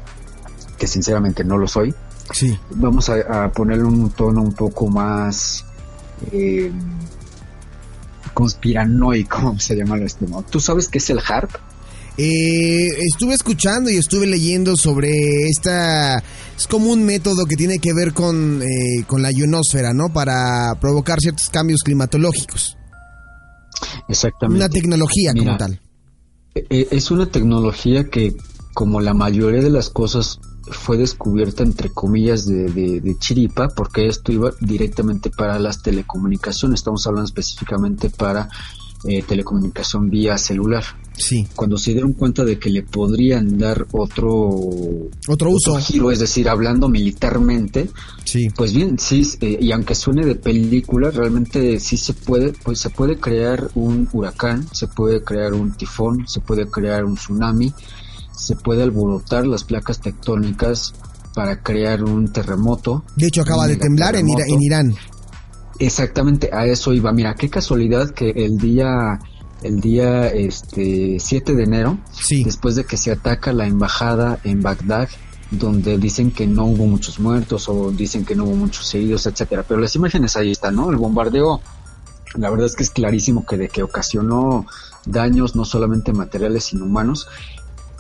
que 0.78 0.86
sinceramente 0.86 1.44
no 1.44 1.58
lo 1.58 1.68
soy, 1.68 1.96
sí. 2.32 2.56
vamos 2.76 3.10
a, 3.10 3.46
a 3.46 3.52
ponerle 3.52 3.86
un 3.86 4.12
tono 4.12 4.42
un 4.44 4.54
poco 4.54 4.88
más 4.88 5.66
conspiranoico, 8.40 9.38
¿cómo 9.42 9.60
se 9.60 9.76
llama 9.76 9.98
este 9.98 10.26
modo. 10.26 10.46
¿Tú 10.50 10.62
sabes 10.62 10.88
qué 10.88 11.00
es 11.00 11.10
el 11.10 11.20
HARP? 11.20 11.52
Eh, 12.18 12.88
estuve 13.12 13.34
escuchando 13.34 13.90
y 13.90 13.98
estuve 13.98 14.28
leyendo 14.28 14.78
sobre 14.78 15.10
esta... 15.50 16.24
Es 16.58 16.66
como 16.68 16.90
un 16.92 17.04
método 17.04 17.46
que 17.46 17.58
tiene 17.58 17.80
que 17.80 17.94
ver 17.94 18.14
con, 18.14 18.62
eh, 18.62 19.04
con 19.08 19.22
la 19.22 19.32
ionosfera, 19.32 19.94
¿no? 19.94 20.14
Para 20.14 20.74
provocar 20.80 21.20
ciertos 21.20 21.50
cambios 21.50 21.82
climatológicos. 21.84 22.78
Exactamente. 24.08 24.64
Una 24.64 24.70
tecnología 24.70 25.34
como 25.34 25.58
tal. 25.58 25.82
E, 26.56 26.66
e, 26.70 26.88
es 26.92 27.12
una 27.12 27.26
tecnología 27.30 28.06
que, 28.06 28.38
como 28.74 29.02
la 29.02 29.14
mayoría 29.14 29.62
de 29.62 29.70
las 29.70 29.90
cosas 29.90 30.40
fue 30.72 30.98
descubierta 30.98 31.64
entre 31.64 31.90
comillas 31.90 32.46
de, 32.46 33.16
chiripa 33.20 33.68
porque 33.70 34.08
esto 34.08 34.32
iba 34.32 34.52
directamente 34.60 35.30
para 35.30 35.60
las 35.60 35.82
telecomunicaciones, 35.82 36.80
estamos 36.80 37.06
hablando 37.08 37.28
específicamente 37.28 38.10
para 38.10 38.50
eh, 39.06 39.24
telecomunicación 39.24 40.10
vía 40.10 40.38
celular. 40.38 40.84
Sí. 41.14 41.48
Cuando 41.56 41.78
se 41.78 41.92
dieron 41.92 42.14
cuenta 42.14 42.44
de 42.44 42.60
que 42.60 42.70
le 42.70 42.84
podrían 42.84 43.58
dar 43.58 43.88
otro 43.92 44.30
otro 45.28 45.50
uso 45.52 45.78
giro, 45.78 46.12
es 46.12 46.20
decir, 46.20 46.48
hablando 46.48 46.90
militarmente, 46.90 47.90
sí. 48.24 48.50
pues 48.50 48.74
bien, 48.74 48.98
sí, 49.00 49.24
eh, 49.42 49.58
y 49.62 49.72
aunque 49.72 49.96
suene 49.96 50.26
de 50.26 50.36
película, 50.36 51.12
realmente 51.12 51.80
sí 51.80 51.98
se 51.98 52.14
puede, 52.14 52.54
pues 52.64 52.80
se 52.80 52.90
puede 52.90 53.18
crear 53.18 53.70
un 53.76 54.08
huracán, 54.14 54.68
se 54.74 54.88
puede 54.88 55.24
crear 55.24 55.54
un 55.54 55.74
tifón, 55.74 56.26
se 56.28 56.40
puede 56.40 56.70
crear 56.70 57.04
un 57.04 57.16
tsunami, 57.16 57.74
se 58.40 58.56
puede 58.56 58.84
alborotar 58.84 59.46
las 59.46 59.64
placas 59.64 60.00
tectónicas 60.00 60.94
para 61.36 61.62
crear 61.62 62.04
un 62.04 62.32
terremoto. 62.32 63.04
De 63.16 63.28
hecho, 63.28 63.42
acaba 63.42 63.68
de 63.68 63.76
temblar 63.76 64.16
en, 64.16 64.28
Irán. 64.60 64.96
Exactamente, 65.78 66.50
a 66.52 66.66
eso 66.66 66.94
iba. 66.94 67.12
Mira, 67.12 67.36
qué 67.36 67.50
casualidad 67.50 68.10
que 68.12 68.30
el 68.32 68.58
día 68.58 69.20
el 69.62 69.82
día 69.82 70.28
este 70.28 71.20
7 71.20 71.54
de 71.54 71.64
enero, 71.64 71.98
después 72.30 72.76
de 72.76 72.86
que 72.86 72.96
se 72.96 73.12
ataca 73.12 73.52
la 73.52 73.68
embajada 73.68 74.40
en 74.46 74.62
Bagdad, 74.62 75.10
donde 75.52 75.98
dicen 75.98 76.32
que 76.32 76.48
no 76.48 76.66
hubo 76.66 76.86
muchos 76.86 77.20
muertos 77.20 77.68
o 77.68 77.92
dicen 77.92 78.24
que 78.24 78.36
no 78.36 78.46
hubo 78.46 78.56
muchos 78.56 78.94
heridos, 78.96 79.26
etcétera, 79.26 79.66
pero 79.68 79.82
las 79.82 79.96
imágenes 79.96 80.38
ahí 80.38 80.52
están, 80.52 80.76
¿no? 80.76 80.90
El 80.90 80.96
bombardeo 80.96 81.62
la 82.36 82.50
verdad 82.50 82.68
es 82.68 82.76
que 82.76 82.84
es 82.84 82.92
clarísimo 82.92 83.46
que 83.46 83.58
de 83.58 83.70
que 83.70 83.84
ocasionó 83.84 84.66
daños 85.06 85.56
no 85.56 85.66
solamente 85.66 86.14
materiales 86.14 86.66
sino 86.66 86.86
humanos 86.86 87.28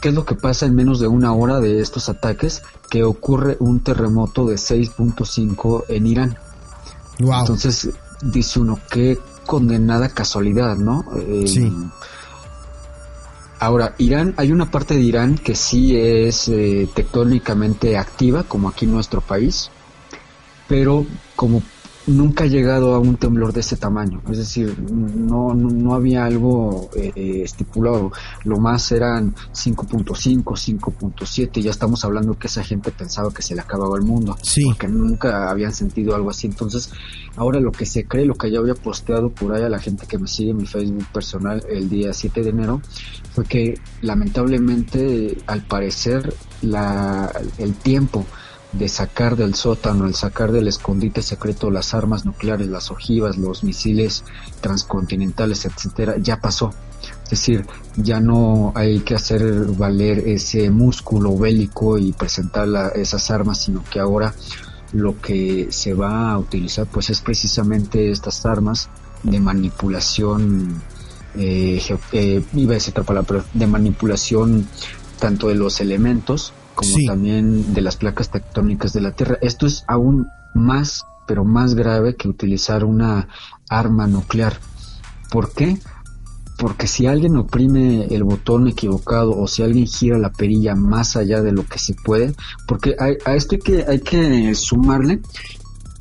¿Qué 0.01 0.09
es 0.09 0.15
lo 0.15 0.25
que 0.25 0.35
pasa 0.35 0.65
en 0.65 0.75
menos 0.75 0.99
de 0.99 1.07
una 1.07 1.33
hora 1.33 1.59
de 1.59 1.81
estos 1.81 2.09
ataques? 2.09 2.63
Que 2.89 3.03
ocurre 3.03 3.57
un 3.59 3.81
terremoto 3.81 4.45
de 4.45 4.55
6.5 4.55 5.85
en 5.89 6.07
Irán. 6.07 6.37
Wow. 7.19 7.41
Entonces, 7.41 7.89
dice 8.21 8.59
uno, 8.59 8.79
qué 8.89 9.19
condenada 9.45 10.09
casualidad, 10.09 10.77
¿no? 10.77 11.05
Eh, 11.17 11.47
Sí. 11.47 11.73
Ahora, 13.61 13.93
Irán, 13.97 14.35
hay 14.37 14.53
una 14.53 14.71
parte 14.71 14.93
de 14.93 15.01
Irán 15.01 15.37
que 15.37 15.53
sí 15.53 15.93
es 15.93 16.47
eh, 16.47 16.87
tectónicamente 16.95 17.97
activa, 17.97 18.43
como 18.43 18.69
aquí 18.69 18.85
en 18.85 18.93
nuestro 18.93 19.19
país, 19.19 19.69
pero 20.69 21.05
como 21.35 21.61
nunca 22.09 22.43
ha 22.43 22.47
llegado 22.47 22.93
a 22.95 22.99
un 22.99 23.15
temblor 23.17 23.53
de 23.53 23.61
ese 23.61 23.75
tamaño, 23.77 24.21
es 24.31 24.37
decir, 24.37 24.77
no, 24.91 25.53
no, 25.53 25.69
no 25.69 25.93
había 25.93 26.25
algo 26.25 26.89
eh, 26.95 27.41
estipulado, 27.43 28.11
lo 28.43 28.57
más 28.59 28.91
eran 28.91 29.33
5.5, 29.53 30.43
5.7, 30.43 31.61
ya 31.61 31.71
estamos 31.71 32.03
hablando 32.05 32.37
que 32.37 32.47
esa 32.47 32.63
gente 32.63 32.91
pensaba 32.91 33.31
que 33.33 33.41
se 33.41 33.55
le 33.55 33.61
acababa 33.61 33.97
el 33.97 34.03
mundo, 34.03 34.35
Sí. 34.41 34.63
porque 34.65 34.87
nunca 34.87 35.49
habían 35.49 35.73
sentido 35.73 36.15
algo 36.15 36.29
así, 36.29 36.47
entonces 36.47 36.91
ahora 37.35 37.59
lo 37.59 37.71
que 37.71 37.85
se 37.85 38.05
cree, 38.05 38.25
lo 38.25 38.35
que 38.35 38.51
ya 38.51 38.59
había 38.59 38.75
posteado 38.75 39.29
por 39.29 39.53
ahí 39.53 39.63
a 39.63 39.69
la 39.69 39.79
gente 39.79 40.05
que 40.07 40.17
me 40.17 40.27
sigue 40.27 40.51
en 40.51 40.57
mi 40.57 40.65
Facebook 40.65 41.05
personal 41.13 41.63
el 41.69 41.89
día 41.89 42.11
7 42.13 42.41
de 42.43 42.49
enero, 42.49 42.81
fue 43.33 43.45
que 43.45 43.75
lamentablemente 44.01 45.37
al 45.47 45.61
parecer 45.65 46.33
la, 46.61 47.31
el 47.57 47.73
tiempo 47.75 48.25
de 48.71 48.87
sacar 48.87 49.35
del 49.35 49.55
sótano, 49.55 50.05
el 50.05 50.13
sacar 50.13 50.51
del 50.51 50.67
escondite 50.67 51.21
secreto 51.21 51.71
las 51.71 51.93
armas 51.93 52.25
nucleares, 52.25 52.67
las 52.67 52.91
ojivas, 52.91 53.37
los 53.37 53.63
misiles 53.63 54.23
transcontinentales, 54.61 55.65
etcétera, 55.65 56.15
ya 56.19 56.39
pasó. 56.39 56.73
Es 57.23 57.31
decir, 57.31 57.65
ya 57.95 58.19
no 58.19 58.71
hay 58.75 58.99
que 58.99 59.15
hacer 59.15 59.65
valer 59.77 60.19
ese 60.27 60.69
músculo 60.69 61.37
bélico 61.37 61.97
y 61.97 62.11
presentar 62.11 62.67
esas 62.95 63.31
armas, 63.31 63.59
sino 63.59 63.83
que 63.89 63.99
ahora 63.99 64.33
lo 64.91 65.19
que 65.21 65.67
se 65.71 65.93
va 65.93 66.31
a 66.31 66.37
utilizar 66.37 66.87
pues 66.87 67.09
es 67.09 67.21
precisamente 67.21 68.11
estas 68.11 68.45
armas 68.45 68.89
de 69.23 69.39
manipulación 69.39 70.81
eh, 71.35 71.81
eh, 72.11 72.43
iba 72.53 72.71
a 72.71 72.73
decir 72.73 72.91
otra 72.91 73.03
palabra, 73.03 73.43
de 73.53 73.67
manipulación 73.67 74.67
tanto 75.19 75.49
de 75.49 75.55
los 75.55 75.79
elementos 75.79 76.53
como 76.79 76.95
Sí. 76.95 77.05
también 77.05 77.73
de 77.73 77.81
las 77.81 77.97
placas 77.97 78.29
tectónicas 78.29 78.93
de 78.93 79.01
la 79.01 79.11
Tierra. 79.11 79.37
Esto 79.41 79.67
es 79.67 79.83
aún 79.87 80.27
más, 80.55 81.03
pero 81.27 81.43
más 81.43 81.75
grave 81.75 82.15
que 82.15 82.29
utilizar 82.29 82.85
una 82.85 83.27
arma 83.69 84.07
nuclear. 84.07 84.57
¿Por 85.29 85.51
qué? 85.51 85.77
Porque 86.57 86.87
si 86.87 87.05
alguien 87.05 87.35
oprime 87.35 88.05
el 88.05 88.23
botón 88.23 88.67
equivocado 88.69 89.37
o 89.37 89.47
si 89.47 89.61
alguien 89.61 89.87
gira 89.87 90.17
la 90.17 90.31
perilla 90.31 90.73
más 90.75 91.15
allá 91.17 91.41
de 91.41 91.51
lo 91.51 91.65
que 91.65 91.79
se 91.79 91.93
puede, 91.93 92.33
porque 92.65 92.95
a, 92.97 93.29
a 93.29 93.35
esto 93.35 93.55
hay 93.55 93.59
que, 93.61 93.85
hay 93.85 93.99
que 93.99 94.55
sumarle 94.55 95.19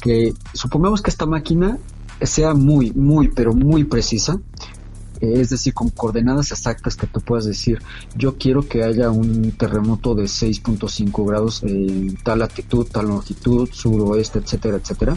que 0.01 0.33
supongamos 0.55 1.03
que 1.03 1.11
esta 1.11 1.27
máquina 1.27 1.79
sea 2.23 2.55
muy, 2.55 2.93
muy, 2.93 3.29
pero 3.29 3.53
muy 3.53 3.85
precisa, 3.85 4.41
es 5.21 5.51
decir, 5.51 5.75
con 5.75 5.91
coordenadas 5.91 6.51
exactas 6.53 6.97
que 6.97 7.07
tú 7.07 7.21
puedas 7.21 7.45
decir, 7.45 7.83
yo 8.17 8.37
quiero 8.37 8.63
que 8.63 8.85
haya 8.85 9.11
un 9.11 9.53
terremoto 9.53 10.15
de 10.15 10.25
6.5 10.25 11.27
grados 11.27 11.63
en 11.63 12.17
tal 12.17 12.41
latitud, 12.41 12.87
tal 12.87 13.09
longitud, 13.09 13.69
suroeste, 13.73 14.39
etcétera, 14.39 14.77
etcétera, 14.79 15.17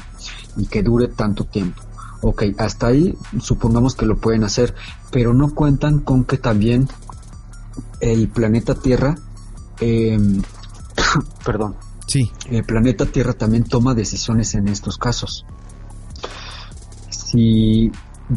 y 0.58 0.66
que 0.68 0.84
dure 0.84 1.08
tanto 1.08 1.46
tiempo. 1.46 1.82
Ok, 2.22 2.44
hasta 2.58 2.88
ahí 2.88 3.16
supongamos 3.40 3.96
que 3.96 4.06
lo 4.06 4.18
pueden 4.18 4.44
hacer, 4.44 4.76
pero 5.12 5.34
no 5.34 5.54
cuentan 5.56 6.00
con 6.00 6.24
que 6.26 6.38
también 6.38 6.88
el 8.00 8.30
planeta 8.30 8.76
Tierra, 8.76 9.16
eh, 9.80 10.20
perdón, 11.46 11.76
Sí. 12.08 12.30
el 12.50 12.64
planeta 12.64 13.06
Tierra 13.06 13.34
también 13.34 13.64
toma 13.64 13.94
decisiones 13.94 14.54
en 14.56 14.68
estos 14.68 14.98
casos. 14.98 15.46
Si 17.10 17.90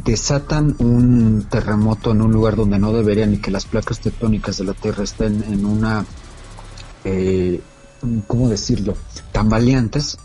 desatan 0.02 0.74
un 0.78 1.46
terremoto 1.48 2.10
en 2.10 2.22
un 2.22 2.32
lugar 2.32 2.56
donde 2.56 2.80
no 2.80 2.92
deberían 2.92 3.34
y 3.34 3.38
que 3.38 3.52
las 3.52 3.64
placas 3.64 4.00
tectónicas 4.00 4.58
de 4.58 4.64
la 4.64 4.74
Tierra 4.74 5.04
estén 5.04 5.44
en 5.44 5.64
una, 5.64 6.04
eh, 7.04 7.60
¿cómo 8.26 8.48
decirlo?, 8.48 8.96
tambaleantes, 9.30 10.18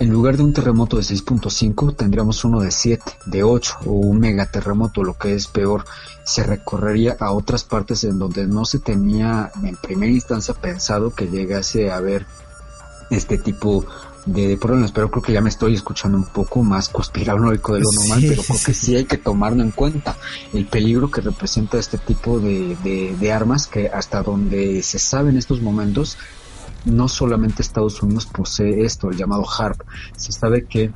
en 0.00 0.10
lugar 0.10 0.36
de 0.36 0.44
un 0.44 0.52
terremoto 0.52 0.96
de 0.96 1.02
6.5 1.02 1.96
tendríamos 1.96 2.44
uno 2.44 2.60
de 2.60 2.70
7, 2.70 3.02
de 3.26 3.42
8 3.42 3.78
o 3.86 3.92
un 3.92 4.20
megaterremoto, 4.20 5.02
lo 5.02 5.14
que 5.14 5.34
es 5.34 5.48
peor, 5.48 5.84
se 6.24 6.44
recorrería 6.44 7.16
a 7.18 7.32
otras 7.32 7.64
partes 7.64 8.04
en 8.04 8.18
donde 8.18 8.46
no 8.46 8.64
se 8.66 8.78
tenía 8.80 9.50
en 9.62 9.76
primera 9.76 10.12
instancia 10.12 10.52
pensado 10.54 11.14
que 11.14 11.26
llegase 11.26 11.90
a 11.90 11.96
haber 11.96 12.26
este 13.10 13.38
tipo 13.38 13.80
de 13.82 14.07
problemas, 14.60 14.92
pero 14.92 15.10
creo 15.10 15.22
que 15.22 15.32
ya 15.32 15.40
me 15.40 15.48
estoy 15.48 15.74
escuchando 15.74 16.18
un 16.18 16.26
poco 16.26 16.62
más 16.62 16.88
conspiranoico 16.88 17.74
de 17.74 17.80
lo 17.80 17.90
normal, 17.90 18.20
Sí, 18.20 18.28
pero 18.28 18.42
creo 18.42 18.58
que 18.64 18.74
sí. 18.74 18.86
sí 18.86 18.96
hay 18.96 19.04
que 19.04 19.16
tomarlo 19.18 19.62
en 19.62 19.70
cuenta, 19.70 20.16
el 20.52 20.66
peligro 20.66 21.10
que 21.10 21.20
representa 21.20 21.78
este 21.78 21.98
tipo 21.98 22.38
de, 22.38 22.76
de, 22.82 23.16
de 23.18 23.32
armas 23.32 23.66
que 23.66 23.88
hasta 23.88 24.22
donde 24.22 24.82
se 24.82 24.98
sabe 24.98 25.30
en 25.30 25.38
estos 25.38 25.62
momentos, 25.62 26.18
no 26.84 27.08
solamente 27.08 27.62
Estados 27.62 28.02
Unidos 28.02 28.26
posee 28.26 28.84
esto, 28.84 29.10
el 29.10 29.16
llamado 29.16 29.44
HARP, 29.48 29.80
se 30.16 30.32
sabe 30.32 30.66
que 30.66 30.92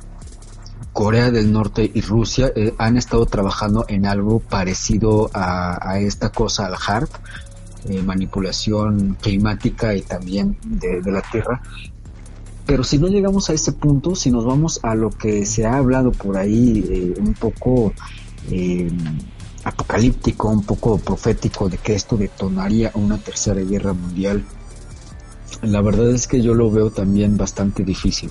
Corea 0.91 1.31
del 1.31 1.51
Norte 1.51 1.89
y 1.91 2.01
Rusia 2.01 2.51
eh, 2.55 2.75
han 2.77 2.97
estado 2.97 3.25
trabajando 3.25 3.85
en 3.87 4.05
algo 4.05 4.39
parecido 4.39 5.31
a, 5.33 5.89
a 5.89 5.99
esta 5.99 6.29
cosa, 6.31 6.67
al 6.67 6.75
HARP, 6.75 7.09
eh, 7.89 8.01
manipulación 8.03 9.17
climática 9.19 9.95
y 9.95 10.01
también 10.03 10.57
de, 10.63 11.01
de 11.01 11.11
la 11.11 11.21
Tierra. 11.21 11.61
Pero 12.65 12.83
si 12.83 12.97
no 12.97 13.07
llegamos 13.07 13.49
a 13.49 13.53
ese 13.53 13.73
punto, 13.73 14.15
si 14.15 14.31
nos 14.31 14.45
vamos 14.45 14.79
a 14.83 14.95
lo 14.95 15.09
que 15.09 15.45
se 15.45 15.65
ha 15.65 15.75
hablado 15.77 16.11
por 16.11 16.37
ahí 16.37 16.83
eh, 16.89 17.13
un 17.19 17.33
poco 17.33 17.93
eh, 18.49 18.89
apocalíptico, 19.63 20.49
un 20.49 20.63
poco 20.63 20.97
profético 20.97 21.67
de 21.69 21.77
que 21.77 21.93
esto 21.95 22.15
detonaría 22.17 22.91
una 22.95 23.17
tercera 23.17 23.61
guerra 23.61 23.93
mundial, 23.93 24.43
la 25.61 25.81
verdad 25.81 26.11
es 26.11 26.27
que 26.27 26.41
yo 26.41 26.53
lo 26.53 26.71
veo 26.71 26.89
también 26.89 27.37
bastante 27.37 27.83
difícil. 27.83 28.29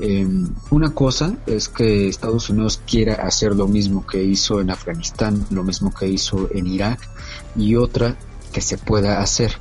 Eh, 0.00 0.26
una 0.70 0.90
cosa 0.94 1.34
es 1.46 1.68
que 1.68 2.08
Estados 2.08 2.48
Unidos 2.50 2.80
quiera 2.86 3.14
hacer 3.26 3.54
lo 3.54 3.66
mismo 3.66 4.06
que 4.06 4.22
hizo 4.22 4.60
en 4.60 4.70
Afganistán, 4.70 5.44
lo 5.50 5.64
mismo 5.64 5.92
que 5.92 6.06
hizo 6.08 6.48
en 6.52 6.66
Irak, 6.66 7.00
y 7.56 7.74
otra 7.74 8.16
que 8.52 8.60
se 8.60 8.78
pueda 8.78 9.20
hacer. 9.20 9.52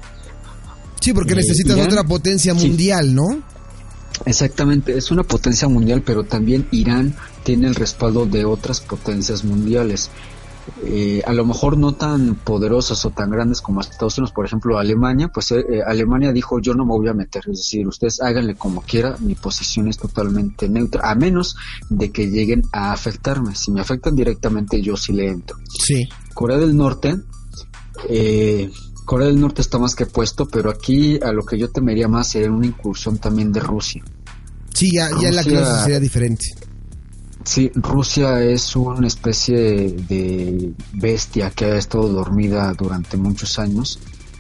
Sí, 1.02 1.14
porque 1.14 1.34
Eh, 1.34 1.38
necesitas 1.38 1.78
Irán- 1.78 1.88
otra 1.88 2.04
potencia 2.04 2.54
sí. 2.56 2.68
mundial, 2.68 3.16
¿no? 3.16 3.40
Exactamente, 4.26 4.98
es 4.98 5.12
una 5.12 5.24
potencia 5.24 5.68
mundial, 5.68 6.02
pero 6.06 6.24
también 6.24 6.68
Irán 6.72 7.16
tiene 7.44 7.68
el 7.68 7.76
respaldo 7.76 8.26
de 8.26 8.46
otras 8.46 8.82
potencias 8.82 9.44
mundiales. 9.44 10.10
Eh, 10.84 11.22
a 11.26 11.32
lo 11.32 11.46
mejor 11.46 11.78
no 11.78 11.94
tan 11.94 12.36
poderosas 12.36 13.06
o 13.06 13.12
tan 13.12 13.30
grandes 13.30 13.62
como 13.62 13.80
Estados 13.80 14.18
Unidos, 14.18 14.34
por 14.34 14.46
ejemplo 14.46 14.78
Alemania, 14.78 15.30
pues 15.34 15.52
eh, 15.52 15.60
eh, 15.60 15.82
Alemania 15.86 16.34
dijo 16.34 16.60
yo 16.60 16.74
no 16.74 16.86
me 16.86 16.92
voy 16.92 17.08
a 17.08 17.14
meter, 17.14 17.44
es 17.48 17.60
decir, 17.60 17.88
ustedes 17.88 18.22
háganle 18.22 18.56
como 18.56 18.82
quiera, 18.82 19.16
mi 19.20 19.36
posición 19.36 19.88
es 19.88 19.98
totalmente 19.98 20.68
neutra, 20.68 21.10
a 21.10 21.16
menos 21.16 21.56
de 21.90 22.12
que 22.12 22.30
lleguen 22.30 22.64
a 22.74 22.92
afectarme, 22.92 23.56
si 23.56 23.72
me 23.72 23.80
afectan 23.80 24.14
directamente 24.14 24.82
yo 24.82 24.98
sí 24.98 25.14
le 25.14 25.30
entro. 25.30 25.58
Sí. 25.70 26.10
Corea 26.34 26.58
del 26.58 26.76
Norte, 26.76 27.16
eh, 28.10 28.70
Corea 29.08 29.28
del 29.28 29.40
Norte 29.42 29.62
está 29.62 29.80
más 29.80 29.96
que 29.96 30.06
puesto, 30.06 30.48
pero 30.48 30.70
aquí 30.70 31.18
a 31.24 31.32
lo 31.32 31.44
que 31.46 31.58
yo 31.58 31.70
temería 31.72 32.08
más 32.08 32.28
sería 32.28 32.52
una 32.52 32.66
incursión 32.68 33.18
también 33.18 33.52
de 33.54 33.62
Rusia. 33.62 34.04
Sí, 34.74 34.92
ya, 34.94 35.10
ya 35.20 35.32
la 35.32 35.42
Rusia- 35.42 35.44
clase 35.62 35.82
sería 35.84 36.00
diferente. 36.00 36.46
Sí, 37.46 37.72
Rusia 37.76 38.42
es 38.44 38.76
una 38.76 39.08
especie 39.08 39.56
de 40.10 40.74
bestia 40.94 41.50
que 41.52 41.64
ha 41.66 41.78
estado 41.78 42.10
dormida 42.10 42.74
durante 42.74 43.16
muchos 43.16 43.58
años 43.58 43.98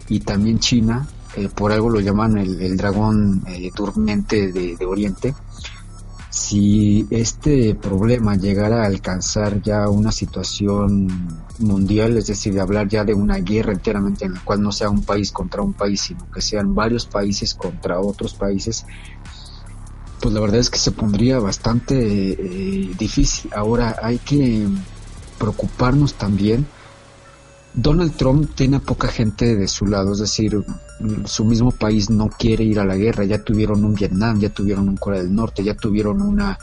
y 0.09 0.19
también 0.19 0.59
China, 0.59 1.07
eh, 1.37 1.47
por 1.47 1.71
algo 1.71 1.89
lo 1.89 2.01
llaman 2.01 2.37
el, 2.37 2.61
el 2.61 2.75
dragón 2.75 3.43
eh, 3.47 3.71
durmiente 3.73 4.51
de, 4.51 4.75
de 4.75 4.85
Oriente. 4.85 5.33
Si 6.37 7.07
este 7.09 7.73
problema 7.73 8.35
llegara 8.35 8.83
a 8.83 8.85
alcanzar 8.85 9.59
ya 9.63 9.89
una 9.89 10.11
situación 10.11 11.07
mundial, 11.57 12.15
es 12.15 12.27
decir, 12.27 12.53
de 12.53 12.61
hablar 12.61 12.87
ya 12.87 13.03
de 13.03 13.15
una 13.15 13.37
guerra 13.37 13.73
enteramente 13.73 14.25
en 14.25 14.35
la 14.35 14.41
cual 14.41 14.61
no 14.61 14.71
sea 14.71 14.87
un 14.91 15.01
país 15.03 15.31
contra 15.31 15.63
un 15.63 15.73
país, 15.73 15.99
sino 15.99 16.29
que 16.29 16.41
sean 16.41 16.75
varios 16.75 17.07
países 17.07 17.55
contra 17.55 17.99
otros 17.99 18.35
países, 18.35 18.85
pues 20.21 20.31
la 20.31 20.39
verdad 20.39 20.59
es 20.59 20.69
que 20.69 20.77
se 20.77 20.91
pondría 20.91 21.39
bastante 21.39 21.95
eh, 21.97 22.91
difícil. 22.95 23.49
Ahora 23.55 23.97
hay 24.03 24.19
que 24.19 24.67
preocuparnos 25.39 26.13
también. 26.13 26.67
Donald 27.77 28.15
Trump 28.17 28.55
tiene 28.55 28.77
a 28.77 28.79
poca 28.79 29.07
gente 29.07 29.55
de 29.55 29.67
su 29.67 29.85
lado, 29.85 30.13
es 30.13 30.19
decir, 30.19 30.63
su 31.25 31.45
mismo 31.45 31.69
país 31.69 32.09
no 32.09 32.27
quiere 32.27 32.63
ir 32.63 32.79
a 32.79 32.85
la 32.85 32.95
guerra. 32.95 33.23
Ya 33.23 33.43
tuvieron 33.43 33.85
un 33.85 33.93
Vietnam, 33.93 34.39
ya 34.39 34.49
tuvieron 34.49 34.89
un 34.89 34.97
Corea 34.97 35.21
del 35.21 35.33
Norte, 35.33 35.63
ya 35.63 35.75
tuvieron 35.75 36.23
una 36.23 36.57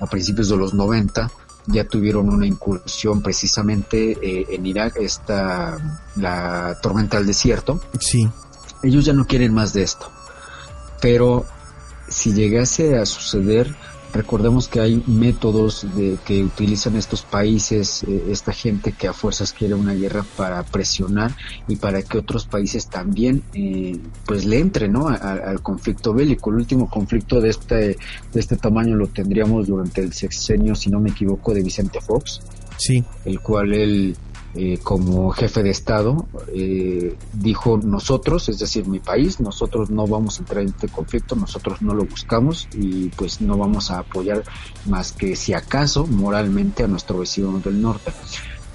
a 0.00 0.06
principios 0.06 0.48
de 0.50 0.56
los 0.56 0.72
90, 0.72 1.30
ya 1.66 1.84
tuvieron 1.84 2.28
una 2.28 2.46
incursión 2.46 3.22
precisamente 3.22 4.12
eh, 4.22 4.46
en 4.50 4.64
Irak, 4.64 4.96
esta 5.00 5.76
la 6.14 6.78
tormenta 6.80 7.16
del 7.18 7.26
desierto 7.26 7.80
Sí. 7.98 8.28
ellos 8.84 9.04
ya 9.04 9.12
no 9.12 9.26
quieren 9.26 9.52
más 9.52 9.72
de 9.72 9.82
esto. 9.82 10.06
Pero 11.00 11.44
si 12.08 12.32
llegase 12.34 12.96
a 12.98 13.04
suceder, 13.04 13.74
Recordemos 14.12 14.68
que 14.68 14.80
hay 14.80 15.02
métodos 15.06 15.86
de, 15.96 16.18
que 16.24 16.44
utilizan 16.44 16.96
estos 16.96 17.22
países, 17.22 18.02
eh, 18.02 18.26
esta 18.28 18.52
gente 18.52 18.92
que 18.92 19.08
a 19.08 19.14
fuerzas 19.14 19.54
quiere 19.54 19.74
una 19.74 19.94
guerra 19.94 20.24
para 20.36 20.62
presionar 20.64 21.34
y 21.66 21.76
para 21.76 22.02
que 22.02 22.18
otros 22.18 22.46
países 22.46 22.88
también 22.88 23.42
eh, 23.54 23.98
pues 24.26 24.44
le 24.44 24.58
entren 24.58 24.92
¿no? 24.92 25.08
al 25.08 25.62
conflicto 25.62 26.12
bélico. 26.12 26.50
El 26.50 26.56
último 26.56 26.90
conflicto 26.90 27.40
de 27.40 27.50
este, 27.50 27.76
de 27.76 27.96
este 28.40 28.56
tamaño 28.56 28.96
lo 28.96 29.06
tendríamos 29.06 29.66
durante 29.66 30.02
el 30.02 30.12
sexenio, 30.12 30.74
si 30.74 30.90
no 30.90 31.00
me 31.00 31.10
equivoco, 31.10 31.54
de 31.54 31.62
Vicente 31.62 32.00
Fox. 32.00 32.40
Sí. 32.76 33.02
El 33.24 33.40
cual 33.40 33.72
él 33.72 34.16
eh, 34.54 34.78
como 34.82 35.30
jefe 35.30 35.62
de 35.62 35.70
Estado, 35.70 36.26
eh, 36.54 37.16
dijo 37.32 37.78
nosotros, 37.78 38.50
es 38.50 38.58
decir, 38.58 38.86
mi 38.86 39.00
país, 39.00 39.40
nosotros 39.40 39.88
no 39.88 40.06
vamos 40.06 40.36
a 40.36 40.42
entrar 40.42 40.62
en 40.62 40.68
este 40.68 40.88
conflicto, 40.88 41.34
nosotros 41.34 41.80
no 41.80 41.94
lo 41.94 42.04
buscamos 42.04 42.68
y 42.74 43.08
pues 43.08 43.40
no 43.40 43.56
vamos 43.56 43.90
a 43.90 44.00
apoyar 44.00 44.42
más 44.84 45.12
que 45.12 45.36
si 45.36 45.54
acaso 45.54 46.06
moralmente 46.06 46.84
a 46.84 46.86
nuestro 46.86 47.18
vecino 47.18 47.58
del 47.60 47.80
norte. 47.80 48.12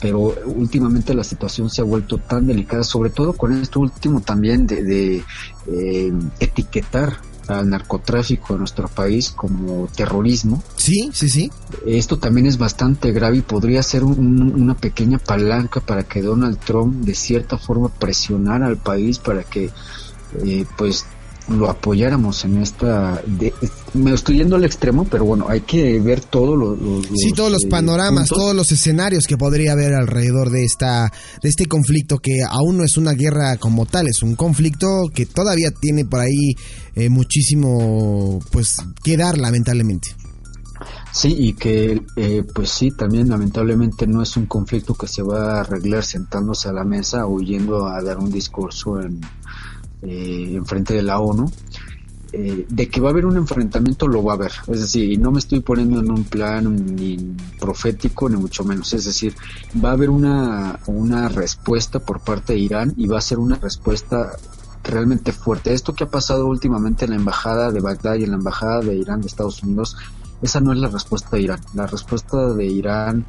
Pero 0.02 0.34
últimamente 0.46 1.14
la 1.14 1.24
situación 1.24 1.70
se 1.70 1.82
ha 1.82 1.86
vuelto 1.86 2.18
tan 2.18 2.48
delicada, 2.48 2.84
sobre 2.84 3.12
todo 3.12 3.34
con 3.34 3.54
esto 3.54 3.80
último 3.80 4.22
también 4.22 4.66
de, 4.66 5.24
eh, 5.68 6.14
etiquetar 6.40 7.18
al 7.48 7.70
narcotráfico 7.70 8.54
en 8.54 8.60
nuestro 8.60 8.88
país 8.88 9.32
como 9.32 9.88
terrorismo. 9.88 10.64
Sí, 10.76 11.10
sí, 11.14 11.30
sí. 11.30 11.52
Esto 11.86 12.18
también 12.18 12.48
es 12.48 12.58
bastante 12.58 13.12
grave 13.12 13.38
y 13.38 13.42
podría 13.42 13.84
ser 13.84 14.04
una 14.04 14.76
pequeña 14.76 15.18
palanca 15.18 15.80
para 15.80 16.04
que 16.04 16.22
Donald 16.22 16.60
Trump 16.60 17.06
de 17.06 17.16
cierta 17.16 17.58
forma 17.58 17.90
presionara 17.90 18.68
al 18.68 18.78
país 18.78 19.20
para 19.20 19.44
que 19.44 19.70
eh, 20.44 20.66
pues 20.78 21.06
lo 21.50 21.70
apoyáramos 21.70 22.44
en 22.46 22.58
esta 22.58 23.22
me 23.94 24.14
estoy 24.14 24.38
yendo 24.38 24.58
al 24.58 24.66
extremo 24.66 25.06
pero 25.10 25.26
bueno 25.26 25.46
hay 25.48 25.62
que 25.62 26.00
ver 26.00 26.22
todos 26.22 26.58
los, 26.58 27.06
sí 27.16 27.32
todos 27.32 27.52
los 27.52 27.64
eh, 27.64 27.70
panoramas 27.70 28.28
todos 28.28 28.56
los 28.56 28.72
escenarios 28.72 29.28
que 29.28 29.38
podría 29.38 29.72
haber 29.72 29.94
alrededor 29.94 30.50
de 30.50 30.66
esta 30.66 31.12
de 31.42 31.50
este 31.50 31.66
conflicto 31.66 32.18
que 32.18 32.40
aún 32.48 32.78
no 32.78 32.84
es 32.84 32.98
una 32.98 33.14
guerra 33.14 33.58
como 33.58 33.86
tal 33.86 34.08
es 34.08 34.22
un 34.24 34.36
conflicto 34.36 34.88
que 35.14 35.26
todavía 35.26 35.72
tiene 35.72 36.06
por 36.06 36.20
ahí 36.20 36.56
eh, 36.96 37.10
muchísimo 37.10 38.40
pues 38.52 38.78
que 39.04 39.18
dar 39.18 39.38
lamentablemente. 39.38 40.16
Sí, 41.12 41.36
y 41.38 41.54
que 41.54 42.02
eh, 42.16 42.44
pues 42.54 42.70
sí, 42.70 42.92
también 42.92 43.30
lamentablemente 43.30 44.06
no 44.06 44.22
es 44.22 44.38
un 44.38 44.46
conflicto 44.46 44.94
que 44.94 45.08
se 45.08 45.24
va 45.24 45.58
a 45.58 45.62
arreglar 45.62 46.04
sentándose 46.04 46.70
a 46.70 46.74
la 46.74 46.84
mesa 46.84 47.26
o 47.26 47.40
yendo 47.40 47.88
a 47.88 48.02
dar 48.04 48.18
un 48.20 48.32
discurso 48.32 49.00
en, 49.02 49.22
eh, 50.02 50.54
en 50.56 50.66
frente 50.66 50.94
de 50.94 51.04
la 51.04 51.20
ONU, 51.20 51.52
eh, 52.34 52.66
de 52.68 52.90
que 52.90 53.00
va 53.00 53.10
a 53.10 53.12
haber 53.12 53.26
un 53.26 53.38
enfrentamiento, 53.38 54.08
lo 54.08 54.24
va 54.24 54.34
a 54.34 54.36
haber. 54.36 54.52
Es 54.68 54.82
decir, 54.82 55.20
no 55.20 55.32
me 55.32 55.40
estoy 55.40 55.62
poniendo 55.62 56.00
en 56.00 56.12
un 56.12 56.24
plan 56.26 56.96
ni 56.96 57.36
profético, 57.60 58.30
ni 58.30 58.36
mucho 58.36 58.64
menos. 58.64 58.94
Es 58.94 59.06
decir, 59.06 59.34
va 59.84 59.90
a 59.90 59.94
haber 59.94 60.10
una, 60.10 60.80
una 60.88 61.30
respuesta 61.30 62.00
por 62.00 62.20
parte 62.20 62.54
de 62.54 62.60
Irán 62.60 62.94
y 62.98 63.08
va 63.08 63.18
a 63.18 63.22
ser 63.22 63.40
una 63.40 63.56
respuesta 63.56 64.34
realmente 64.84 65.32
fuerte. 65.32 65.74
Esto 65.74 65.94
que 65.94 66.04
ha 66.04 66.10
pasado 66.10 66.48
últimamente 66.48 67.06
en 67.06 67.12
la 67.12 67.18
embajada 67.18 67.72
de 67.72 67.80
Bagdad 67.80 68.16
y 68.16 68.24
en 68.24 68.32
la 68.32 68.38
embajada 68.38 68.82
de 68.82 68.96
Irán 68.96 69.22
de 69.22 69.28
Estados 69.28 69.64
Unidos, 69.64 69.98
esa 70.42 70.60
no 70.60 70.74
es 70.74 70.80
la 70.80 70.90
respuesta 70.90 71.36
de 71.36 71.42
Irán. 71.44 71.60
La 71.74 71.88
respuesta 71.88 72.54
de 72.54 72.66
Irán 72.66 73.26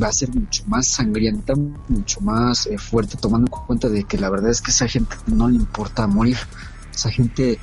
va 0.00 0.08
a 0.08 0.12
ser 0.12 0.34
mucho 0.34 0.62
más 0.66 0.86
sangrienta, 0.86 1.54
mucho 1.88 2.20
más 2.20 2.66
eh, 2.66 2.78
fuerte, 2.78 3.16
tomando 3.16 3.46
en 3.46 3.66
cuenta 3.66 3.88
de 3.88 4.04
que 4.04 4.18
la 4.18 4.30
verdad 4.30 4.50
es 4.50 4.60
que 4.60 4.70
esa 4.70 4.88
gente 4.88 5.16
no 5.26 5.48
le 5.48 5.56
importa 5.56 6.06
morir. 6.06 6.36
Esa 6.94 7.10
gente, 7.10 7.58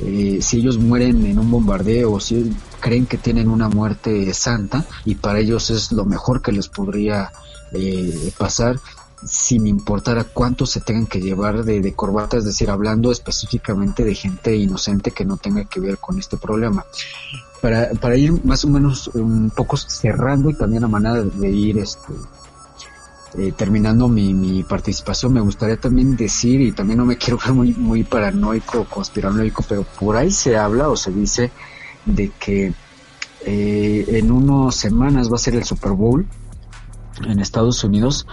eh, 0.00 0.38
si 0.40 0.58
ellos 0.58 0.78
mueren 0.78 1.24
en 1.26 1.38
un 1.38 1.50
bombardeo 1.50 2.18
si 2.20 2.54
creen 2.80 3.06
que 3.06 3.18
tienen 3.18 3.48
una 3.48 3.68
muerte 3.68 4.32
santa 4.32 4.84
y 5.04 5.16
para 5.16 5.40
ellos 5.40 5.70
es 5.70 5.92
lo 5.92 6.04
mejor 6.04 6.42
que 6.42 6.52
les 6.52 6.68
podría 6.68 7.30
eh, 7.72 8.32
pasar, 8.38 8.80
sin 9.24 9.66
importar 9.66 10.18
a 10.18 10.24
cuánto 10.24 10.66
se 10.66 10.80
tengan 10.80 11.06
que 11.06 11.20
llevar 11.20 11.64
de, 11.64 11.80
de 11.80 11.94
corbata, 11.94 12.36
es 12.36 12.44
decir, 12.44 12.70
hablando 12.70 13.10
específicamente 13.10 14.04
de 14.04 14.14
gente 14.14 14.56
inocente 14.56 15.10
que 15.10 15.24
no 15.24 15.36
tenga 15.36 15.64
que 15.64 15.80
ver 15.80 15.98
con 15.98 16.18
este 16.18 16.36
problema. 16.36 16.84
Para, 17.60 17.90
para 18.00 18.16
ir 18.16 18.44
más 18.44 18.64
o 18.64 18.68
menos 18.68 19.08
un 19.08 19.50
poco 19.50 19.76
cerrando 19.76 20.48
y 20.48 20.54
también 20.54 20.84
a 20.84 20.88
manera 20.88 21.22
de 21.22 21.50
ir 21.50 21.78
este 21.78 22.14
eh, 23.38 23.52
terminando 23.52 24.08
mi, 24.08 24.64
participación 24.64 25.32
me 25.32 25.40
gustaría 25.40 25.76
también 25.76 26.16
decir 26.16 26.60
y 26.60 26.72
también 26.72 26.98
no 26.98 27.06
me 27.06 27.16
quiero 27.16 27.38
ver 27.38 27.52
muy 27.52 27.72
muy 27.74 28.02
paranoico 28.02 28.84
conspiranoico 28.86 29.64
pero 29.68 29.84
por 29.84 30.16
ahí 30.16 30.32
se 30.32 30.56
habla 30.56 30.88
o 30.88 30.96
se 30.96 31.12
dice 31.12 31.52
de 32.06 32.32
que 32.40 32.74
eh, 33.46 34.04
en 34.08 34.32
unas 34.32 34.74
semanas 34.74 35.30
va 35.30 35.36
a 35.36 35.38
ser 35.38 35.54
el 35.54 35.62
Super 35.62 35.92
Bowl 35.92 36.26
en 37.24 37.38
Estados 37.38 37.84
Unidos 37.84 38.26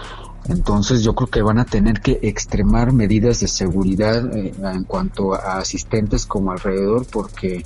entonces 0.46 1.02
yo 1.02 1.14
creo 1.14 1.28
que 1.28 1.42
van 1.42 1.58
a 1.58 1.64
tener 1.64 2.00
que 2.00 2.18
extremar 2.22 2.92
medidas 2.92 3.40
de 3.40 3.48
seguridad 3.48 4.34
eh, 4.36 4.54
en 4.62 4.84
cuanto 4.84 5.34
a 5.34 5.58
asistentes 5.58 6.26
como 6.26 6.52
alrededor 6.52 7.06
porque 7.10 7.64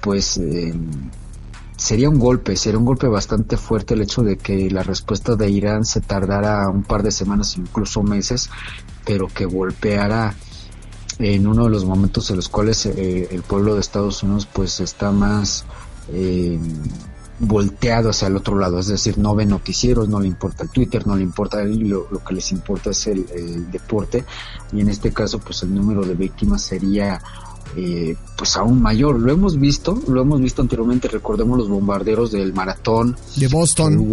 pues 0.00 0.38
eh, 0.38 0.74
sería 1.78 2.10
un 2.10 2.18
golpe, 2.18 2.56
sería 2.56 2.78
un 2.78 2.84
golpe 2.84 3.06
bastante 3.06 3.56
fuerte 3.56 3.94
el 3.94 4.02
hecho 4.02 4.22
de 4.22 4.36
que 4.36 4.68
la 4.70 4.82
respuesta 4.82 5.36
de 5.36 5.48
Irán 5.48 5.84
se 5.84 6.00
tardara 6.00 6.68
un 6.68 6.82
par 6.82 7.02
de 7.02 7.12
semanas, 7.12 7.56
incluso 7.56 8.02
meses, 8.02 8.50
pero 9.04 9.28
que 9.28 9.44
golpeara 9.44 10.34
en 11.18 11.46
uno 11.46 11.64
de 11.64 11.70
los 11.70 11.84
momentos 11.84 12.30
en 12.30 12.36
los 12.36 12.48
cuales 12.48 12.84
eh, 12.86 13.28
el 13.30 13.42
pueblo 13.42 13.74
de 13.74 13.80
Estados 13.80 14.22
Unidos 14.22 14.46
pues 14.52 14.80
está 14.80 15.12
más 15.12 15.64
eh, 16.12 16.58
volteado 17.40 18.10
hacia 18.10 18.28
el 18.28 18.36
otro 18.36 18.58
lado, 18.58 18.78
es 18.78 18.88
decir, 18.88 19.18
no 19.18 19.34
ve 19.34 19.46
noticieros, 19.46 20.08
no 20.08 20.20
le 20.20 20.26
importa 20.26 20.64
el 20.64 20.70
Twitter, 20.70 21.06
no 21.06 21.16
le 21.16 21.22
importa 21.22 21.62
lo, 21.62 22.08
lo 22.10 22.24
que 22.24 22.34
les 22.34 22.50
importa 22.52 22.90
es 22.90 23.06
el, 23.06 23.26
el, 23.34 23.70
deporte 23.70 24.24
y 24.72 24.80
en 24.80 24.88
este 24.88 25.12
caso 25.12 25.38
pues 25.38 25.62
el 25.62 25.74
número 25.74 26.02
de 26.02 26.14
víctimas 26.14 26.62
sería 26.62 27.20
eh, 27.76 28.16
pues 28.36 28.56
aún 28.56 28.80
mayor. 28.80 29.20
Lo 29.20 29.32
hemos 29.32 29.58
visto, 29.58 30.00
lo 30.08 30.22
hemos 30.22 30.40
visto 30.40 30.62
anteriormente, 30.62 31.08
recordemos 31.08 31.58
los 31.58 31.68
bombarderos 31.68 32.32
del 32.32 32.52
maratón. 32.52 33.16
De 33.36 33.48
Boston. 33.48 34.06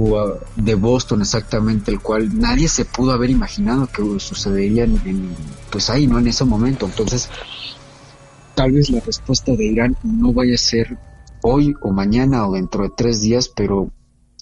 de 0.56 0.76
Boston, 0.76 1.22
exactamente, 1.22 1.92
el 1.92 2.00
cual 2.00 2.38
nadie 2.38 2.68
se 2.68 2.86
pudo 2.86 3.12
haber 3.14 3.30
imaginado 3.30 3.88
que 3.88 4.04
sucedería 4.20 4.84
en, 4.84 5.36
pues 5.72 5.90
ahí, 5.90 6.06
¿no? 6.06 6.20
En 6.20 6.28
ese 6.28 6.44
momento. 6.44 6.86
Entonces, 6.86 7.30
tal 8.56 8.72
vez 8.72 8.90
la 8.90 9.00
respuesta 9.00 9.54
de 9.54 9.66
Irán 9.66 9.96
no 10.04 10.34
vaya 10.34 10.56
a 10.56 10.58
ser 10.58 10.98
hoy 11.48 11.76
o 11.80 11.92
mañana 11.92 12.48
o 12.48 12.54
dentro 12.54 12.84
de 12.84 12.90
tres 12.90 13.22
días, 13.22 13.50
pero 13.50 13.92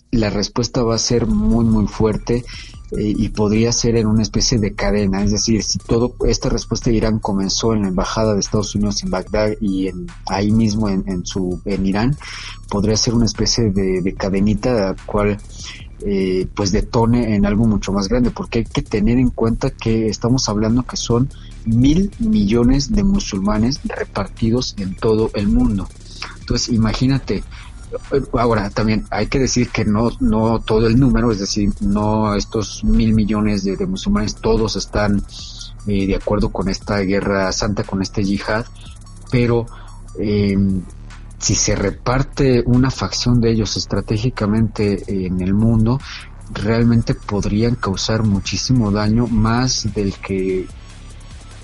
la 0.09 0.29
respuesta 0.29 0.83
va 0.83 0.95
a 0.95 0.99
ser 0.99 1.27
muy 1.27 1.65
muy 1.65 1.85
fuerte 1.87 2.45
eh, 2.91 3.13
y 3.17 3.29
podría 3.29 3.73
ser 3.73 3.97
en 3.97 4.07
una 4.07 4.21
especie 4.21 4.57
de 4.57 4.73
cadena, 4.73 5.21
es 5.21 5.31
decir, 5.31 5.63
si 5.63 5.79
todo 5.79 6.15
esta 6.25 6.47
respuesta 6.47 6.89
de 6.89 6.95
Irán 6.95 7.19
comenzó 7.19 7.73
en 7.73 7.81
la 7.81 7.87
embajada 7.89 8.33
de 8.33 8.39
Estados 8.39 8.73
Unidos 8.75 9.03
en 9.03 9.09
Bagdad 9.09 9.51
y 9.59 9.87
en, 9.87 10.07
ahí 10.27 10.51
mismo 10.51 10.87
en, 10.87 11.25
su 11.25 11.61
en 11.65 11.85
Irán, 11.85 12.15
podría 12.69 12.95
ser 12.95 13.15
una 13.15 13.25
especie 13.25 13.71
de, 13.71 14.13
cadenita 14.15 14.95
cual 15.05 15.37
eh, 16.05 16.47
pues 16.55 16.71
detone 16.71 17.35
en 17.35 17.45
algo 17.45 17.65
mucho 17.65 17.91
más 17.91 18.07
grande, 18.07 18.31
porque 18.31 18.59
hay 18.59 18.65
que 18.65 18.81
tener 18.81 19.17
en 19.17 19.29
cuenta 19.29 19.71
que 19.71 20.07
estamos 20.07 20.47
hablando 20.47 20.83
que 20.83 20.95
son 20.95 21.29
mil 21.65 22.11
millones 22.19 22.91
de 22.93 23.03
musulmanes 23.03 23.81
repartidos 23.83 24.75
en 24.77 24.95
todo 24.95 25.31
el 25.33 25.49
mundo. 25.49 25.89
Entonces, 26.39 26.69
imagínate, 26.69 27.43
Ahora, 28.33 28.69
también 28.69 29.05
hay 29.12 29.27
que 29.27 29.39
decir 29.39 29.69
que 29.69 29.86
no, 29.86 30.12
no 30.19 30.59
todo 30.59 30.88
el 30.88 30.99
número, 30.99 31.31
es 31.31 31.39
decir, 31.39 31.69
no 31.81 32.36
estos 32.36 32.83
mil 32.83 33.13
millones 33.13 33.63
de, 33.63 33.86
musulmanes, 33.86 34.36
todos 34.36 34.75
están 34.75 35.23
eh, 35.88 36.07
de 36.07 36.15
acuerdo 36.15 36.51
con 36.51 36.69
esta 36.69 36.99
guerra 36.99 37.51
santa, 37.51 37.83
con 37.83 38.01
este 38.01 38.23
yihad, 38.23 38.65
pero 39.31 39.65
eh, 40.19 40.57
si 41.38 41.55
se 41.55 41.75
reparte 41.75 42.63
una 42.65 42.89
facción 42.89 43.39
de 43.41 43.51
ellos 43.51 43.77
estratégicamente 43.77 45.25
en 45.25 45.41
el 45.41 45.53
mundo, 45.53 45.99
realmente 46.51 47.13
podrían 47.13 47.75
causar 47.75 48.23
muchísimo 48.23 48.91
daño, 48.91 49.27
más 49.27 49.93
del 49.93 50.13
que 50.15 50.65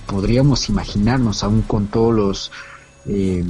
podríamos 0.06 0.70
imaginarnos, 0.70 1.44
aún 1.44 1.62
con 1.64 1.88
todos 1.88 2.14
los... 2.14 2.52
Eh, 3.06 3.44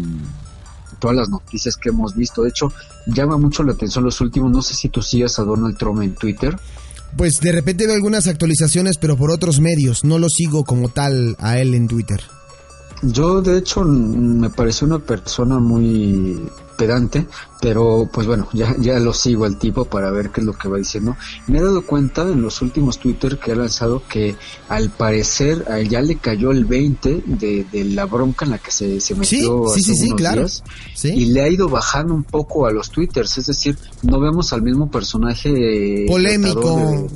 todas 0.99 1.15
las 1.15 1.29
noticias 1.29 1.75
que 1.75 1.89
hemos 1.89 2.15
visto. 2.15 2.43
De 2.43 2.49
hecho, 2.49 2.71
llama 3.05 3.37
mucho 3.37 3.63
la 3.63 3.73
atención 3.73 4.03
los 4.03 4.21
últimos. 4.21 4.51
No 4.51 4.61
sé 4.61 4.75
si 4.75 4.89
tú 4.89 5.01
sigas 5.01 5.39
a 5.39 5.43
Donald 5.43 5.77
Trump 5.77 6.01
en 6.01 6.13
Twitter. 6.13 6.57
Pues 7.17 7.39
de 7.39 7.51
repente 7.51 7.87
veo 7.87 7.95
algunas 7.95 8.27
actualizaciones, 8.27 8.97
pero 8.97 9.17
por 9.17 9.31
otros 9.31 9.59
medios. 9.59 10.03
No 10.03 10.19
lo 10.19 10.29
sigo 10.29 10.63
como 10.63 10.89
tal 10.89 11.35
a 11.39 11.57
él 11.57 11.73
en 11.73 11.87
Twitter. 11.87 12.21
Yo, 13.01 13.41
de 13.41 13.57
hecho, 13.57 13.83
me 13.83 14.49
pareció 14.49 14.85
una 14.87 14.99
persona 14.99 15.59
muy 15.59 16.49
pedante, 16.79 17.25
pero 17.61 18.09
pues 18.11 18.25
bueno, 18.25 18.47
ya, 18.53 18.73
ya 18.79 18.97
lo 18.99 19.13
sigo 19.13 19.43
al 19.43 19.59
tipo 19.59 19.83
para 19.83 20.11
ver 20.11 20.29
qué 20.29 20.39
es 20.39 20.47
lo 20.47 20.53
que 20.53 20.69
va 20.69 20.77
diciendo. 20.77 21.17
Me 21.47 21.59
he 21.59 21.61
dado 21.61 21.85
cuenta 21.85 22.21
en 22.21 22.41
los 22.41 22.61
últimos 22.61 22.99
Twitter 22.99 23.37
que 23.37 23.51
ha 23.51 23.55
lanzado 23.55 24.01
que 24.07 24.35
al 24.69 24.89
parecer 24.89 25.65
a 25.69 25.79
él 25.79 25.89
ya 25.89 26.01
le 26.01 26.15
cayó 26.15 26.51
el 26.51 26.63
20 26.63 27.23
de, 27.25 27.65
de 27.69 27.83
la 27.83 28.05
bronca 28.05 28.45
en 28.45 28.51
la 28.51 28.59
que 28.59 28.71
se, 28.71 29.01
se 29.01 29.13
metió 29.13 29.67
sí, 29.67 29.81
sí, 29.81 29.95
sí, 29.95 30.11
claro. 30.11 30.45
y 31.03 31.25
le 31.25 31.41
ha 31.41 31.49
ido 31.49 31.67
bajando 31.67 32.13
un 32.13 32.23
poco 32.23 32.65
a 32.65 32.71
los 32.71 32.89
Twitters, 32.89 33.37
es 33.37 33.47
decir, 33.47 33.77
no 34.03 34.21
vemos 34.21 34.53
al 34.53 34.61
mismo 34.61 34.89
personaje 34.89 36.05
polémico 36.07 37.09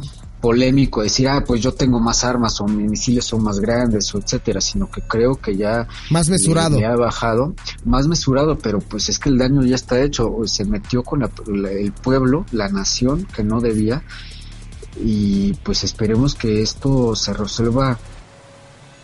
polémico 0.44 1.02
decir, 1.02 1.30
ah, 1.30 1.42
pues 1.48 1.62
yo 1.62 1.74
tengo 1.74 2.02
más 2.02 2.26
armas 2.26 2.60
o 2.60 2.66
mis 2.66 2.92
misiles 2.92 3.24
son 3.24 3.42
más 3.44 3.62
grandes 3.62 4.14
o 4.14 4.18
etcétera, 4.18 4.60
sino 4.60 4.92
que 4.92 5.02
creo 5.02 5.36
que 5.36 5.56
ya 5.56 5.88
más 6.10 6.28
mesurado. 6.28 6.78
Le, 6.78 6.86
ha 6.86 6.98
bajado, 6.98 7.56
más 7.86 8.10
mesurado, 8.10 8.58
pero 8.58 8.80
pues 8.80 9.08
es 9.08 9.20
que 9.20 9.30
el 9.30 9.38
daño 9.38 9.64
ya 9.64 9.76
está 9.76 10.02
hecho, 10.02 10.30
se 10.44 10.66
metió 10.66 11.02
con 11.02 11.24
el 11.24 11.94
pueblo, 11.94 12.46
la 12.52 12.68
nación 12.68 13.26
que 13.34 13.42
no 13.42 13.62
debía 13.62 14.04
y 14.98 15.54
pues 15.64 15.86
esperemos 15.86 16.36
que 16.36 16.62
esto 16.62 17.16
se 17.16 17.32
resuelva. 17.32 17.98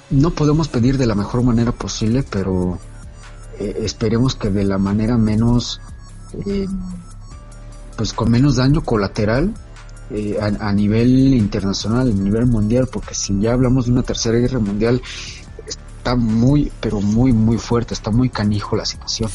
No 0.09 0.31
podemos 0.31 0.67
pedir 0.67 0.97
de 0.97 1.05
la 1.05 1.15
mejor 1.15 1.41
manera 1.43 1.71
posible, 1.71 2.21
pero 2.29 2.79
eh, 3.59 3.79
esperemos 3.83 4.35
que 4.35 4.49
de 4.49 4.65
la 4.65 4.77
manera 4.77 5.17
menos, 5.17 5.79
eh, 6.45 6.67
pues 7.95 8.11
con 8.11 8.29
menos 8.29 8.57
daño 8.57 8.83
colateral 8.83 9.53
eh, 10.11 10.37
a, 10.39 10.73
nivel 10.73 11.33
internacional, 11.33 12.09
a 12.09 12.13
nivel 12.13 12.45
mundial, 12.47 12.87
porque 12.91 13.13
si 13.13 13.39
ya 13.39 13.53
hablamos 13.53 13.85
de 13.85 13.91
una 13.91 14.03
tercera 14.03 14.37
guerra 14.37 14.59
mundial, 14.59 15.01
está 15.67 16.15
muy, 16.15 16.71
pero 16.79 17.01
muy, 17.01 17.31
muy 17.31 17.57
fuerte, 17.57 17.93
está 17.93 18.09
muy 18.09 18.29
canijo 18.29 18.75
la 18.75 18.85
situación. 18.85 19.29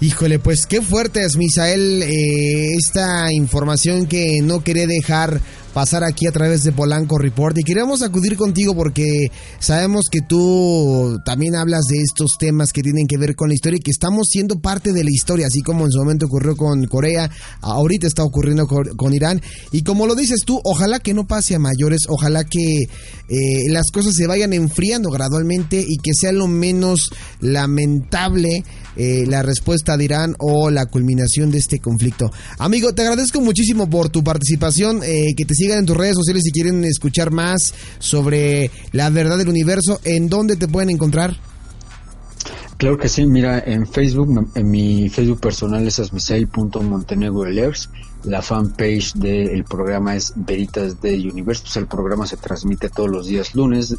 Híjole, 0.00 0.38
pues 0.38 0.66
qué 0.66 0.82
fuerte 0.82 1.24
es, 1.24 1.36
Misael, 1.36 2.02
eh, 2.02 2.74
esta 2.76 3.32
información 3.32 4.06
que 4.06 4.40
no 4.42 4.62
quería 4.62 4.86
dejar 4.86 5.40
pasar 5.74 6.04
aquí 6.04 6.28
a 6.28 6.32
través 6.32 6.62
de 6.62 6.70
Polanco 6.70 7.18
Report 7.18 7.58
y 7.58 7.64
queremos 7.64 8.02
acudir 8.02 8.36
contigo 8.36 8.76
porque 8.76 9.26
sabemos 9.58 10.06
que 10.08 10.20
tú 10.20 11.18
también 11.24 11.56
hablas 11.56 11.82
de 11.90 12.00
estos 12.00 12.36
temas 12.38 12.72
que 12.72 12.82
tienen 12.82 13.08
que 13.08 13.18
ver 13.18 13.34
con 13.34 13.48
la 13.48 13.54
historia 13.54 13.78
y 13.78 13.82
que 13.82 13.90
estamos 13.90 14.28
siendo 14.30 14.60
parte 14.60 14.92
de 14.92 15.02
la 15.02 15.10
historia, 15.10 15.48
así 15.48 15.62
como 15.62 15.84
en 15.84 15.90
su 15.90 15.98
momento 15.98 16.26
ocurrió 16.26 16.56
con 16.56 16.84
Corea, 16.84 17.28
ahorita 17.60 18.06
está 18.06 18.22
ocurriendo 18.22 18.68
con, 18.68 19.14
Irán 19.14 19.42
y 19.72 19.82
como 19.82 20.06
lo 20.06 20.14
dices 20.14 20.42
tú, 20.46 20.60
ojalá 20.64 21.00
que 21.00 21.12
no 21.12 21.26
pase 21.26 21.56
a 21.56 21.58
mayores, 21.58 22.02
ojalá 22.08 22.44
que 22.44 22.84
eh, 23.28 23.68
las 23.68 23.90
cosas 23.92 24.14
se 24.14 24.28
vayan 24.28 24.52
enfriando 24.52 25.10
gradualmente 25.10 25.84
y 25.86 25.96
que 25.96 26.12
sea 26.14 26.30
lo 26.30 26.46
menos 26.46 27.10
lamentable 27.40 28.62
eh, 28.96 29.24
la 29.26 29.42
respuesta 29.42 29.96
de 29.96 30.04
Irán 30.04 30.36
o 30.38 30.70
la 30.70 30.86
culminación 30.86 31.50
de 31.50 31.58
este 31.58 31.80
conflicto. 31.80 32.30
Amigo, 32.58 32.94
te 32.94 33.02
agradezco 33.02 33.40
muchísimo 33.40 33.90
por 33.90 34.08
tu 34.08 34.22
participación, 34.22 35.02
eh, 35.02 35.34
que 35.36 35.44
te 35.44 35.54
sigan 35.64 35.78
en 35.78 35.86
tus 35.86 35.96
redes 35.96 36.16
sociales 36.16 36.42
si 36.44 36.52
quieren 36.52 36.84
escuchar 36.84 37.30
más 37.30 37.72
sobre 37.98 38.70
la 38.92 39.08
verdad 39.08 39.38
del 39.38 39.48
universo, 39.48 39.98
¿en 40.04 40.28
dónde 40.28 40.56
te 40.56 40.68
pueden 40.68 40.90
encontrar? 40.90 41.38
Claro 42.76 42.98
que 42.98 43.08
sí, 43.08 43.26
mira, 43.26 43.58
en 43.58 43.86
Facebook, 43.86 44.50
en 44.54 44.70
mi 44.70 45.08
Facebook 45.08 45.40
personal 45.40 45.86
es 45.86 45.98
asmisei.montenegroelers 45.98 47.88
la 48.24 48.40
fanpage 48.40 49.12
del 49.14 49.64
programa 49.64 50.14
es 50.16 50.32
Veritas 50.34 51.02
de 51.02 51.28
Universo. 51.28 51.78
el 51.78 51.86
programa 51.86 52.26
se 52.26 52.38
transmite 52.38 52.88
todos 52.88 53.10
los 53.10 53.26
días 53.26 53.54
lunes 53.54 53.96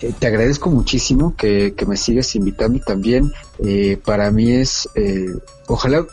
Eh, 0.00 0.12
te 0.18 0.26
agradezco 0.26 0.70
muchísimo 0.70 1.34
que, 1.36 1.74
me 1.86 1.96
sigas 1.96 2.34
invitando 2.34 2.78
y 2.78 2.80
también 2.80 3.32
eh, 3.58 3.98
para 4.04 4.30
mí 4.30 4.52
es, 4.52 4.88
eh, 4.94 5.32
ojalá 5.66 6.04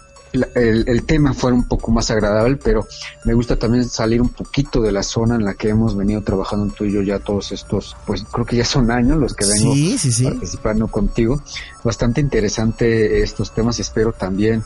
el, 0.56 1.04
tema 1.06 1.34
fuera 1.34 1.56
un 1.56 1.68
poco 1.68 1.92
más 1.92 2.10
agradable, 2.10 2.58
pero 2.64 2.88
me 3.24 3.34
gusta 3.34 3.58
también 3.58 3.88
salir 3.88 4.22
un 4.22 4.30
poquito 4.30 4.82
de 4.82 4.92
la 4.92 5.04
zona 5.04 5.36
en 5.36 5.46
la 5.46 5.54
que 5.54 5.70
hemos 5.70 5.96
venido 5.96 6.22
trabajando 6.22 6.74
tú 6.74 6.86
y 6.86 6.92
yo 6.92 7.02
ya 7.04 7.20
todos 7.20 7.52
estos, 7.52 7.96
pues 8.08 8.24
creo 8.32 8.46
que 8.46 8.56
ya 8.58 8.66
son 8.66 8.90
años 8.90 9.20
los 9.20 9.36
que 9.36 9.46
vengo 9.46 9.74
participando 10.24 10.88
contigo. 10.88 11.42
Bastante 11.84 12.22
interesante 12.22 13.22
estos 13.22 13.54
temas, 13.54 13.80
espero 13.80 14.12
también 14.12 14.64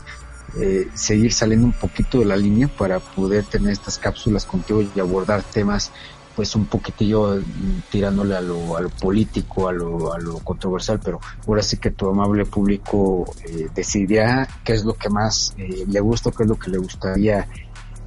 eh, 0.58 0.88
seguir 0.94 1.32
saliendo 1.34 1.66
un 1.66 1.74
poquito 1.74 2.20
de 2.20 2.24
la 2.24 2.36
línea 2.36 2.68
para 2.68 3.00
poder 3.00 3.44
tener 3.44 3.70
estas 3.70 3.98
cápsulas 3.98 4.46
contigo 4.46 4.82
y 4.82 5.00
abordar 5.00 5.42
temas 5.42 5.92
pues 6.38 6.54
un 6.54 6.66
poquitillo 6.66 7.42
tirándole 7.90 8.36
a 8.36 8.40
lo, 8.40 8.76
a 8.76 8.80
lo 8.80 8.90
político, 8.90 9.66
a 9.66 9.72
lo, 9.72 10.12
a 10.12 10.20
lo 10.20 10.38
controversial, 10.38 11.00
pero 11.02 11.18
ahora 11.48 11.64
sí 11.64 11.78
que 11.78 11.90
tu 11.90 12.08
amable 12.08 12.46
público 12.46 13.28
eh, 13.44 13.66
decidirá 13.74 14.46
qué 14.62 14.74
es 14.74 14.84
lo 14.84 14.94
que 14.94 15.08
más 15.10 15.52
eh, 15.58 15.84
le 15.88 15.98
gusta, 15.98 16.30
qué 16.30 16.44
es 16.44 16.48
lo 16.48 16.56
que 16.56 16.70
le 16.70 16.78
gustaría 16.78 17.48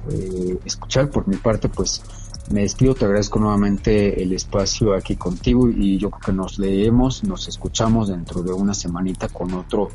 eh, 0.08 0.58
escuchar. 0.64 1.10
Por 1.10 1.28
mi 1.28 1.36
parte, 1.36 1.68
pues 1.68 2.02
me 2.50 2.62
despido, 2.62 2.94
te 2.94 3.04
agradezco 3.04 3.38
nuevamente 3.38 4.22
el 4.22 4.32
espacio 4.32 4.94
aquí 4.94 5.16
contigo 5.16 5.68
y 5.68 5.98
yo 5.98 6.08
creo 6.08 6.20
que 6.20 6.32
nos 6.32 6.58
leemos, 6.58 7.24
nos 7.24 7.48
escuchamos 7.48 8.08
dentro 8.08 8.42
de 8.42 8.54
una 8.54 8.72
semanita 8.72 9.28
con 9.28 9.52
otro 9.52 9.90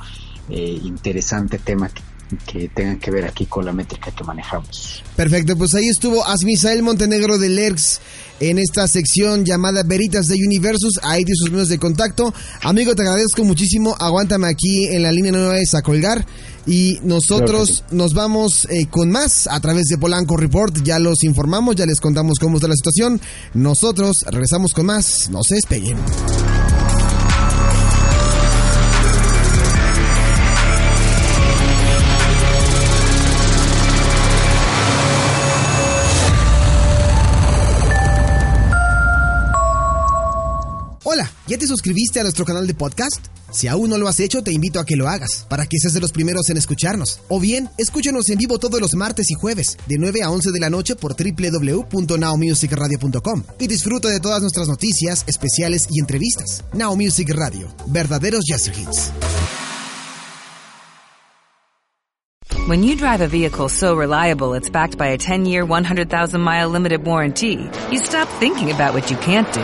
interesante 0.48 1.58
tema 1.58 1.90
que 1.90 2.04
que 2.46 2.70
tengan 2.70 3.00
que 3.00 3.12
ver 3.12 3.26
aquí 3.26 3.46
con 3.46 3.66
la 3.66 3.74
métrica 3.74 4.12
que 4.12 4.24
manejamos. 4.24 5.04
Perfecto, 5.16 5.58
pues 5.58 5.74
ahí 5.76 5.88
estuvo 5.88 6.26
Asmisael 6.26 6.84
Montenegro 6.84 7.38
de 7.38 7.50
Lerx 7.50 8.00
en 8.40 8.60
esta 8.60 8.88
sección 8.88 9.46
llamada 9.46 9.84
Veritas 9.84 10.28
de 10.28 10.36
Universos. 10.36 10.94
Ahí 11.04 11.24
tiene 11.24 11.38
sus 11.38 11.52
medios 11.52 11.70
de 11.70 11.80
contacto. 11.80 12.34
Amigo, 12.62 12.96
te 12.96 13.02
agradezco 13.02 13.44
muchísimo. 13.44 13.96
Aguántame 14.00 14.48
aquí 14.48 14.88
en 14.88 15.04
la 15.04 15.12
línea, 15.12 15.32
no 15.32 15.54
es 15.54 15.74
a 15.74 15.82
colgar. 15.82 16.26
Y 16.66 17.00
nosotros 17.04 17.86
nos 17.92 18.14
vamos 18.14 18.68
eh, 18.70 18.88
con 18.90 19.10
más 19.10 19.48
a 19.48 19.60
través 19.62 19.86
de 19.86 19.98
Polanco 19.98 20.36
Report. 20.36 20.84
Ya 20.84 21.00
los 21.00 21.24
informamos, 21.24 21.76
ya 21.76 21.86
les 21.86 22.02
contamos 22.02 22.40
cómo 22.40 22.58
está 22.58 22.68
la 22.68 22.76
situación. 22.76 23.22
Nosotros 23.54 24.26
regresamos 24.30 24.74
con 24.74 24.86
más. 24.86 25.30
No 25.32 25.44
se 25.44 25.56
despeguen. 25.56 25.98
¿Ya 41.48 41.58
te 41.58 41.66
suscribiste 41.66 42.20
a 42.20 42.24
nuestro 42.24 42.44
canal 42.44 42.68
de 42.68 42.74
podcast? 42.74 43.26
Si 43.52 43.70
aún 43.70 43.90
no 43.90 43.98
lo 43.98 44.10
has 44.10 44.20
hecho, 44.20 44.44
te 44.44 44.52
invito 44.52 44.82
a 44.82 44.86
que 44.86 44.98
lo 44.98 45.08
hagas, 45.08 45.46
para 45.48 45.66
que 45.66 45.78
seas 45.80 45.94
de 45.94 46.02
los 46.02 46.12
primeros 46.12 46.50
en 46.50 46.58
escucharnos. 46.58 47.22
O 47.30 47.40
bien, 47.40 47.70
escúchanos 47.78 48.28
en 48.28 48.38
vivo 48.38 48.60
todos 48.60 48.82
los 48.82 48.96
martes 48.96 49.32
y 49.32 49.34
jueves, 49.34 49.78
de 49.88 49.98
9 49.98 50.24
a 50.24 50.30
11 50.30 50.52
de 50.52 50.60
la 50.60 50.70
noche 50.70 50.98
por 50.98 51.16
www.nowmusicradio.com 51.16 53.44
y 53.60 53.68
disfruta 53.68 54.10
de 54.10 54.20
todas 54.20 54.42
nuestras 54.42 54.68
noticias, 54.68 55.24
especiales 55.26 55.88
y 55.90 56.02
entrevistas. 56.02 56.66
Now 56.74 56.98
Music 56.98 57.30
Radio, 57.30 57.74
verdaderos 57.88 58.44
jazz 58.46 58.68
hits. 58.68 59.14
When 62.68 62.84
you 62.84 62.98
drive 62.98 63.22
a 63.22 63.30
vehicle 63.30 63.70
so 63.70 63.96
reliable 63.96 64.54
it's 64.54 64.70
backed 64.70 64.98
by 64.98 65.12
a 65.12 65.18
10-year, 65.18 65.66
100,000-mile 65.66 66.70
limited 66.70 67.06
warranty, 67.06 67.70
you 67.90 68.00
stop 68.00 68.28
thinking 68.42 68.70
about 68.70 68.94
what 68.94 69.10
you 69.10 69.16
can't 69.20 69.50
do 69.54 69.64